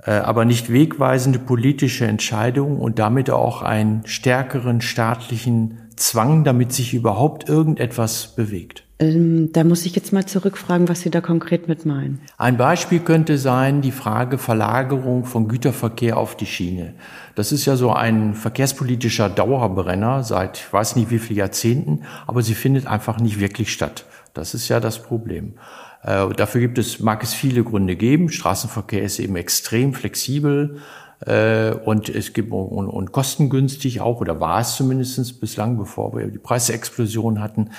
äh, 0.02 0.12
aber 0.12 0.46
nicht 0.46 0.72
wegweisende 0.72 1.38
politische 1.38 2.06
Entscheidungen 2.06 2.78
und 2.78 2.98
damit 2.98 3.28
auch 3.28 3.60
einen 3.60 4.06
stärkeren 4.06 4.80
staatlichen 4.80 5.89
Zwang, 6.00 6.44
damit 6.44 6.72
sich 6.72 6.94
überhaupt 6.94 7.48
irgendetwas 7.48 8.34
bewegt. 8.34 8.84
Ähm, 9.00 9.50
da 9.52 9.64
muss 9.64 9.86
ich 9.86 9.94
jetzt 9.94 10.12
mal 10.12 10.26
zurückfragen, 10.26 10.88
was 10.88 11.00
Sie 11.00 11.10
da 11.10 11.20
konkret 11.20 11.68
mit 11.68 11.86
meinen. 11.86 12.20
Ein 12.36 12.56
Beispiel 12.56 13.00
könnte 13.00 13.38
sein 13.38 13.80
die 13.80 13.92
Frage 13.92 14.36
Verlagerung 14.36 15.24
von 15.24 15.48
Güterverkehr 15.48 16.16
auf 16.16 16.36
die 16.36 16.46
Schiene. 16.46 16.94
Das 17.34 17.50
ist 17.50 17.64
ja 17.64 17.76
so 17.76 17.92
ein 17.92 18.34
verkehrspolitischer 18.34 19.30
Dauerbrenner 19.30 20.22
seit 20.22 20.58
ich 20.58 20.72
weiß 20.72 20.96
nicht 20.96 21.10
wie 21.10 21.18
vielen 21.18 21.38
Jahrzehnten, 21.38 22.02
aber 22.26 22.42
sie 22.42 22.54
findet 22.54 22.86
einfach 22.86 23.18
nicht 23.18 23.40
wirklich 23.40 23.72
statt. 23.72 24.04
Das 24.34 24.54
ist 24.54 24.68
ja 24.68 24.80
das 24.80 25.02
Problem. 25.02 25.54
Äh, 26.02 26.28
dafür 26.34 26.60
gibt 26.60 26.78
es, 26.78 27.00
mag 27.00 27.22
es 27.22 27.34
viele 27.34 27.64
Gründe 27.64 27.96
geben. 27.96 28.30
Straßenverkehr 28.30 29.02
ist 29.02 29.18
eben 29.18 29.36
extrem 29.36 29.94
flexibel 29.94 30.78
äh, 31.26 31.72
und 31.72 32.08
es 32.08 32.32
gibt 32.32 32.52
und, 32.52 32.88
und 32.88 33.12
kostengünstig 33.12 34.00
auch 34.00 34.20
oder 34.20 34.40
war 34.40 34.60
es 34.60 34.76
zumindest 34.76 35.40
bislang, 35.40 35.76
bevor 35.76 36.16
wir 36.16 36.26
die 36.28 36.38
Preisexplosion 36.38 37.40
hatten. 37.40 37.70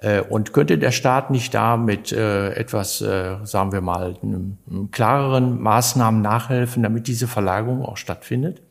Äh, 0.00 0.20
und 0.22 0.52
könnte 0.52 0.78
der 0.78 0.90
Staat 0.90 1.30
nicht 1.30 1.54
da 1.54 1.76
mit 1.76 2.12
äh, 2.12 2.52
etwas, 2.52 3.00
äh, 3.00 3.36
sagen 3.44 3.72
wir 3.72 3.80
mal, 3.80 4.16
klareren 4.90 5.60
Maßnahmen 5.60 6.20
nachhelfen, 6.20 6.82
damit 6.82 7.06
diese 7.06 7.26
Verlagerung 7.26 7.84
auch 7.84 7.96
stattfindet? 7.96 8.62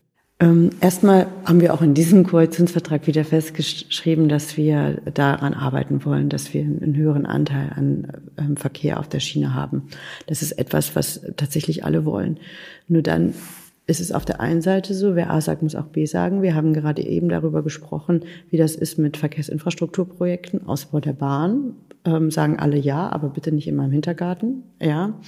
Ähm, 0.41 0.69
erstmal 0.79 1.27
haben 1.43 1.59
wir 1.59 1.73
auch 1.73 1.81
in 1.81 1.93
diesem 1.93 2.25
Koalitionsvertrag 2.25 3.07
wieder 3.07 3.25
festgeschrieben, 3.25 4.29
dass 4.29 4.55
wir 4.55 5.01
daran 5.13 5.53
arbeiten 5.53 6.05
wollen, 6.05 6.29
dass 6.29 6.53
wir 6.53 6.61
einen 6.61 6.95
höheren 6.95 7.25
Anteil 7.25 7.73
an 7.75 8.07
ähm, 8.37 8.55
Verkehr 8.55 9.01
auf 9.01 9.09
der 9.09 9.19
Schiene 9.19 9.53
haben. 9.53 9.89
Das 10.27 10.41
ist 10.41 10.53
etwas, 10.53 10.95
was 10.95 11.21
tatsächlich 11.35 11.83
alle 11.83 12.05
wollen. 12.05 12.39
Nur 12.87 13.01
dann 13.01 13.33
ist 13.89 13.99
es 13.99 14.11
auf 14.11 14.25
der 14.25 14.39
einen 14.39 14.61
Seite 14.61 14.93
so, 14.93 15.15
wer 15.15 15.31
A 15.31 15.41
sagt, 15.41 15.63
muss 15.63 15.75
auch 15.75 15.87
B 15.87 16.05
sagen. 16.05 16.41
Wir 16.41 16.55
haben 16.55 16.73
gerade 16.73 17.01
eben 17.01 17.29
darüber 17.29 17.63
gesprochen, 17.63 18.23
wie 18.49 18.57
das 18.57 18.75
ist 18.75 18.97
mit 18.97 19.17
Verkehrsinfrastrukturprojekten, 19.17 20.67
Ausbau 20.67 20.99
der 20.99 21.13
Bahn. 21.13 21.73
Ähm, 22.05 22.31
sagen 22.31 22.59
alle 22.59 22.77
ja, 22.77 23.09
aber 23.09 23.29
bitte 23.29 23.51
nicht 23.51 23.67
in 23.67 23.75
meinem 23.75 23.91
Hintergarten. 23.91 24.63
Ja. 24.79 25.19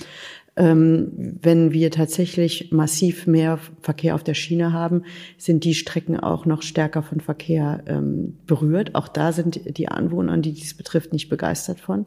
Ähm, 0.56 1.38
wenn 1.42 1.72
wir 1.72 1.92
tatsächlich 1.92 2.72
massiv 2.72 3.26
mehr 3.26 3.58
Verkehr 3.82 4.16
auf 4.16 4.24
der 4.24 4.34
Schiene 4.34 4.74
haben, 4.74 5.04
sind 5.38 5.64
die 5.64 5.74
Strecken 5.74 6.20
auch 6.20 6.46
noch 6.46 6.62
stärker 6.62 7.04
von 7.04 7.20
Verkehr 7.20 7.84
ähm, 7.88 8.38
berührt. 8.48 8.96
Auch 8.96 9.08
da 9.08 9.32
sind 9.32 9.78
die 9.78 9.88
Anwohner, 9.88 10.38
die 10.38 10.54
dies 10.54 10.76
betrifft, 10.76 11.14
nicht 11.14 11.30
begeistert 11.30 11.80
von. 11.80 12.06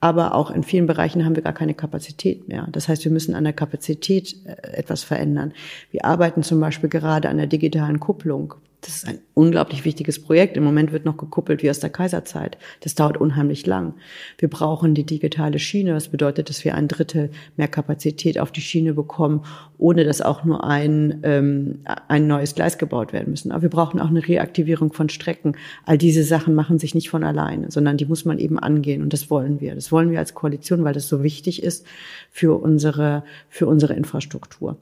Aber 0.00 0.34
auch 0.34 0.50
in 0.50 0.62
vielen 0.62 0.86
Bereichen 0.86 1.24
haben 1.24 1.36
wir 1.36 1.42
gar 1.42 1.52
keine 1.52 1.74
Kapazität 1.74 2.48
mehr. 2.48 2.66
Das 2.72 2.88
heißt, 2.88 3.04
wir 3.04 3.12
müssen 3.12 3.34
an 3.34 3.44
der 3.44 3.52
Kapazität 3.52 4.34
äh, 4.46 4.72
etwas 4.72 5.02
verändern. 5.02 5.52
Wir 5.90 6.06
arbeiten 6.06 6.42
zum 6.42 6.58
Beispiel 6.58 6.88
gerade 6.88 7.28
an 7.28 7.36
der 7.36 7.46
digitalen 7.46 8.00
Kupplung. 8.00 8.54
Das 8.82 8.96
ist 8.96 9.06
ein 9.06 9.18
unglaublich 9.34 9.84
wichtiges 9.84 10.22
Projekt. 10.22 10.56
Im 10.56 10.64
Moment 10.64 10.90
wird 10.90 11.04
noch 11.04 11.18
gekuppelt 11.18 11.62
wie 11.62 11.68
aus 11.68 11.80
der 11.80 11.90
Kaiserzeit. 11.90 12.56
Das 12.80 12.94
dauert 12.94 13.18
unheimlich 13.18 13.66
lang. 13.66 13.94
Wir 14.38 14.48
brauchen 14.48 14.94
die 14.94 15.04
digitale 15.04 15.58
Schiene. 15.58 15.92
Das 15.92 16.08
bedeutet, 16.08 16.48
dass 16.48 16.64
wir 16.64 16.74
ein 16.74 16.88
Drittel 16.88 17.30
mehr 17.58 17.68
Kapazität 17.68 18.38
auf 18.38 18.52
die 18.52 18.62
Schiene 18.62 18.94
bekommen, 18.94 19.44
ohne 19.76 20.04
dass 20.04 20.22
auch 20.22 20.44
nur 20.44 20.64
ein, 20.64 21.20
ähm, 21.24 21.80
ein 22.08 22.26
neues 22.26 22.54
Gleis 22.54 22.78
gebaut 22.78 23.12
werden 23.12 23.30
müssen. 23.30 23.52
Aber 23.52 23.62
wir 23.62 23.70
brauchen 23.70 24.00
auch 24.00 24.08
eine 24.08 24.26
Reaktivierung 24.26 24.94
von 24.94 25.10
Strecken. 25.10 25.56
All 25.84 25.98
diese 25.98 26.24
Sachen 26.24 26.54
machen 26.54 26.78
sich 26.78 26.94
nicht 26.94 27.10
von 27.10 27.22
alleine, 27.22 27.70
sondern 27.70 27.98
die 27.98 28.06
muss 28.06 28.24
man 28.24 28.38
eben 28.38 28.58
angehen. 28.58 29.02
Und 29.02 29.12
das 29.12 29.30
wollen 29.30 29.60
wir. 29.60 29.74
Das 29.74 29.92
wollen 29.92 30.10
wir 30.10 30.20
als 30.20 30.32
Koalition, 30.32 30.84
weil 30.84 30.94
das 30.94 31.06
so 31.06 31.22
wichtig 31.22 31.62
ist 31.62 31.86
für 32.30 32.58
unsere, 32.58 33.24
für 33.50 33.66
unsere 33.66 33.92
Infrastruktur. 33.92 34.78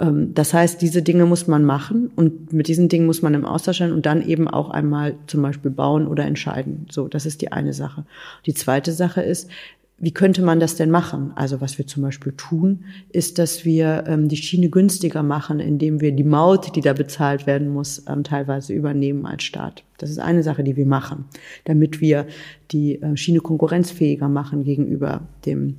Ähm, 0.00 0.34
das 0.34 0.54
heißt, 0.54 0.80
diese 0.82 1.02
Dinge 1.02 1.26
muss 1.26 1.46
man 1.46 1.64
machen 1.64 2.10
und 2.16 2.52
mit 2.52 2.68
diesen 2.68 2.88
Dingen 2.88 3.06
muss 3.06 3.22
man 3.22 3.34
im 3.34 3.44
Austausch 3.44 3.78
sein 3.78 3.92
und 3.92 4.06
dann 4.06 4.26
eben 4.26 4.48
auch 4.48 4.70
einmal 4.70 5.14
zum 5.26 5.42
Beispiel 5.42 5.70
bauen 5.70 6.06
oder 6.06 6.24
entscheiden. 6.24 6.86
So, 6.90 7.08
das 7.08 7.26
ist 7.26 7.42
die 7.42 7.52
eine 7.52 7.72
Sache. 7.72 8.04
Die 8.46 8.54
zweite 8.54 8.92
Sache 8.92 9.22
ist, 9.22 9.50
wie 9.98 10.12
könnte 10.12 10.42
man 10.42 10.60
das 10.60 10.76
denn 10.76 10.90
machen? 10.90 11.32
Also 11.36 11.62
was 11.62 11.78
wir 11.78 11.86
zum 11.86 12.02
Beispiel 12.02 12.32
tun, 12.32 12.84
ist, 13.12 13.38
dass 13.38 13.64
wir 13.64 14.04
ähm, 14.06 14.28
die 14.28 14.36
Schiene 14.36 14.68
günstiger 14.68 15.22
machen, 15.22 15.58
indem 15.58 16.02
wir 16.02 16.12
die 16.12 16.24
Maut, 16.24 16.76
die 16.76 16.82
da 16.82 16.92
bezahlt 16.92 17.46
werden 17.46 17.68
muss, 17.68 18.04
ähm, 18.06 18.22
teilweise 18.22 18.74
übernehmen 18.74 19.24
als 19.24 19.44
Staat. 19.44 19.84
Das 19.96 20.10
ist 20.10 20.18
eine 20.18 20.42
Sache, 20.42 20.64
die 20.64 20.76
wir 20.76 20.84
machen, 20.84 21.24
damit 21.64 22.02
wir 22.02 22.26
die 22.72 23.00
äh, 23.00 23.16
Schiene 23.16 23.40
konkurrenzfähiger 23.40 24.28
machen 24.28 24.64
gegenüber 24.64 25.22
dem, 25.46 25.76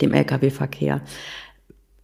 dem 0.00 0.14
Lkw-Verkehr. 0.14 1.02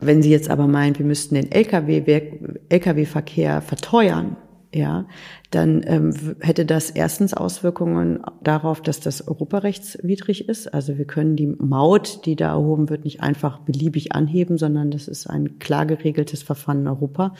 Wenn 0.00 0.22
Sie 0.22 0.30
jetzt 0.30 0.50
aber 0.50 0.66
meinen, 0.66 0.98
wir 0.98 1.06
müssten 1.06 1.34
den 1.34 1.50
Lkw-Verkehr 1.50 3.62
verteuern, 3.62 4.36
ja, 4.72 5.06
dann 5.50 5.82
ähm, 5.84 6.14
hätte 6.40 6.64
das 6.64 6.90
erstens 6.90 7.34
Auswirkungen 7.34 8.20
darauf, 8.40 8.80
dass 8.80 9.00
das 9.00 9.26
europarechtswidrig 9.26 10.48
ist. 10.48 10.72
Also 10.72 10.96
wir 10.96 11.06
können 11.06 11.34
die 11.34 11.48
Maut, 11.48 12.24
die 12.24 12.36
da 12.36 12.50
erhoben 12.50 12.88
wird, 12.88 13.04
nicht 13.04 13.20
einfach 13.20 13.58
beliebig 13.58 14.12
anheben, 14.12 14.58
sondern 14.58 14.92
das 14.92 15.08
ist 15.08 15.26
ein 15.26 15.58
klar 15.58 15.86
geregeltes 15.86 16.44
Verfahren 16.44 16.82
in 16.82 16.88
Europa. 16.88 17.34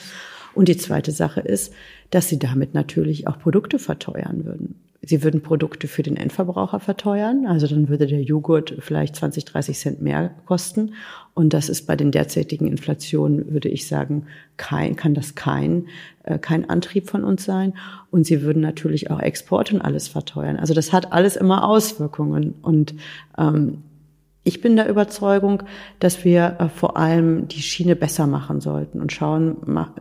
Und 0.61 0.69
die 0.69 0.77
zweite 0.77 1.11
Sache 1.11 1.41
ist, 1.41 1.73
dass 2.11 2.29
sie 2.29 2.39
damit 2.39 2.75
natürlich 2.75 3.27
auch 3.27 3.39
Produkte 3.39 3.79
verteuern 3.79 4.45
würden. 4.45 4.75
Sie 5.01 5.23
würden 5.23 5.41
Produkte 5.41 5.89
für 5.89 6.03
den 6.03 6.19
Endverbraucher 6.19 6.81
verteuern, 6.81 7.47
also 7.47 7.67
dann 7.67 7.89
würde 7.89 8.07
der 8.07 8.21
Joghurt 8.21 8.77
vielleicht 8.81 9.17
20, 9.17 9.47
30 9.47 9.79
Cent 9.79 10.03
mehr 10.03 10.35
kosten. 10.45 10.93
Und 11.33 11.55
das 11.55 11.71
ist 11.71 11.87
bei 11.87 11.97
den 11.97 12.11
derzeitigen 12.13 12.67
Inflationen, 12.67 13.55
würde 13.55 13.71
ich 13.71 13.89
sagen, 13.89 14.27
kein, 14.59 14.97
kann 14.97 15.15
das 15.15 15.35
kein, 15.35 15.87
äh, 16.25 16.39
kein 16.39 16.69
Antrieb 16.69 17.09
von 17.09 17.25
uns 17.25 17.47
sein. 17.47 17.73
Und 18.11 18.27
sie 18.27 18.43
würden 18.43 18.61
natürlich 18.61 19.11
auch 19.11 19.21
Export 19.21 19.73
und 19.73 19.81
alles 19.81 20.09
verteuern. 20.09 20.59
Also 20.59 20.75
das 20.75 20.93
hat 20.93 21.11
alles 21.15 21.37
immer 21.37 21.67
Auswirkungen. 21.67 22.53
Und 22.61 22.93
ähm, 23.39 23.79
ich 24.43 24.63
bin 24.63 24.77
der 24.77 24.89
Überzeugung, 24.89 25.63
dass 25.99 26.25
wir 26.25 26.57
äh, 26.59 26.69
vor 26.71 26.97
allem 26.97 27.47
die 27.49 27.61
Schiene 27.61 27.95
besser 27.95 28.27
machen 28.27 28.63
sollten 28.63 28.99
und 29.03 29.13
schauen, 29.13 29.57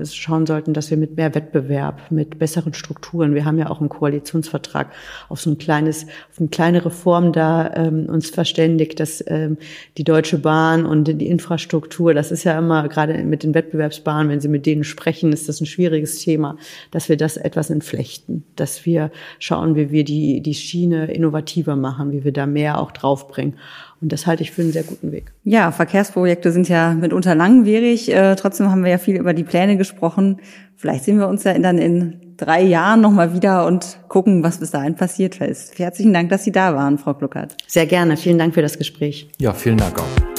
schauen 0.09 0.45
sollten, 0.45 0.73
dass 0.73 0.89
wir 0.89 0.97
mit 0.97 1.17
mehr 1.17 1.35
Wettbewerb, 1.35 2.09
mit 2.09 2.39
besseren 2.39 2.73
Strukturen, 2.73 3.35
wir 3.35 3.43
haben 3.43 3.57
ja 3.57 3.69
auch 3.69 3.81
einen 3.81 3.89
Koalitionsvertrag 3.89 4.91
auf 5.27 5.41
so 5.41 5.49
ein 5.49 5.57
kleines, 5.57 6.05
auf 6.31 6.39
eine 6.39 6.47
kleine 6.47 6.85
Reform 6.85 7.33
da 7.33 7.73
ähm, 7.75 8.05
uns 8.07 8.29
verständigt, 8.29 9.01
dass 9.01 9.21
ähm, 9.27 9.57
die 9.97 10.05
Deutsche 10.05 10.37
Bahn 10.37 10.85
und 10.85 11.03
die 11.05 11.27
Infrastruktur, 11.27 12.13
das 12.13 12.31
ist 12.31 12.45
ja 12.45 12.57
immer 12.57 12.87
gerade 12.87 13.21
mit 13.25 13.43
den 13.43 13.53
Wettbewerbsbahnen, 13.53 14.31
wenn 14.31 14.39
Sie 14.39 14.47
mit 14.47 14.65
denen 14.65 14.85
sprechen, 14.85 15.33
ist 15.33 15.49
das 15.49 15.59
ein 15.59 15.65
schwieriges 15.65 16.19
Thema, 16.19 16.55
dass 16.91 17.09
wir 17.09 17.17
das 17.17 17.35
etwas 17.35 17.69
entflechten, 17.69 18.45
dass 18.55 18.85
wir 18.85 19.11
schauen, 19.37 19.75
wie 19.75 19.91
wir 19.91 20.05
die, 20.05 20.39
die 20.39 20.53
Schiene 20.53 21.11
innovativer 21.11 21.75
machen, 21.75 22.13
wie 22.13 22.23
wir 22.23 22.31
da 22.31 22.45
mehr 22.45 22.79
auch 22.79 22.93
draufbringen. 22.93 23.55
Und 24.01 24.11
das 24.13 24.25
halte 24.27 24.43
ich 24.43 24.51
für 24.51 24.61
einen 24.61 24.71
sehr 24.71 24.83
guten 24.83 25.11
Weg. 25.11 25.31
Ja, 25.43 25.71
Verkehrsprojekte 25.71 26.51
sind 26.51 26.69
ja 26.69 26.93
mitunter 26.93 27.35
langwierig. 27.35 28.13
Äh, 28.13 28.35
trotzdem 28.35 28.71
haben 28.71 28.83
wir 28.83 28.91
ja 28.91 28.97
viel 28.97 29.17
über 29.17 29.33
die 29.33 29.43
Pläne 29.43 29.77
gesprochen. 29.77 30.37
Vielleicht 30.75 31.03
sehen 31.03 31.19
wir 31.19 31.27
uns 31.27 31.43
ja 31.43 31.57
dann 31.59 31.77
in 31.77 32.35
drei 32.37 32.61
Jahren 32.61 33.01
nochmal 33.01 33.33
wieder 33.33 33.65
und 33.65 33.99
gucken, 34.07 34.43
was 34.43 34.59
bis 34.59 34.71
dahin 34.71 34.95
passiert 34.95 35.41
ist. 35.41 35.77
Herzlichen 35.77 36.13
Dank, 36.13 36.29
dass 36.29 36.45
Sie 36.45 36.53
da 36.53 36.73
waren, 36.73 36.97
Frau 36.97 37.13
Gluckert. 37.13 37.57
Sehr 37.67 37.85
gerne. 37.85 38.15
Vielen 38.15 38.37
Dank 38.37 38.53
für 38.53 38.61
das 38.61 38.77
Gespräch. 38.77 39.29
Ja, 39.39 39.53
vielen 39.53 39.77
Dank 39.77 39.99
auch. 39.99 40.29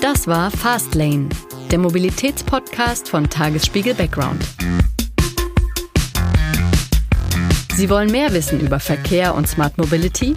Das 0.00 0.26
war 0.26 0.50
Fastlane, 0.50 1.28
der 1.70 1.78
Mobilitätspodcast 1.78 3.08
von 3.08 3.30
Tagesspiegel 3.30 3.94
Background. 3.94 4.44
Sie 7.76 7.88
wollen 7.88 8.10
mehr 8.10 8.32
wissen 8.32 8.60
über 8.60 8.80
Verkehr 8.80 9.34
und 9.34 9.48
Smart 9.48 9.78
Mobility? 9.78 10.34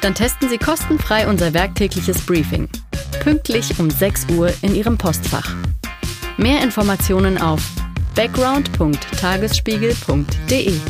Dann 0.00 0.14
testen 0.14 0.48
Sie 0.48 0.58
kostenfrei 0.58 1.26
unser 1.26 1.52
werktägliches 1.54 2.24
Briefing. 2.24 2.68
Pünktlich 3.20 3.78
um 3.78 3.90
6 3.90 4.26
Uhr 4.36 4.52
in 4.62 4.74
Ihrem 4.74 4.96
Postfach. 4.96 5.54
Mehr 6.36 6.62
Informationen 6.62 7.36
auf 7.38 7.60
background.tagesspiegel.de 8.14 10.80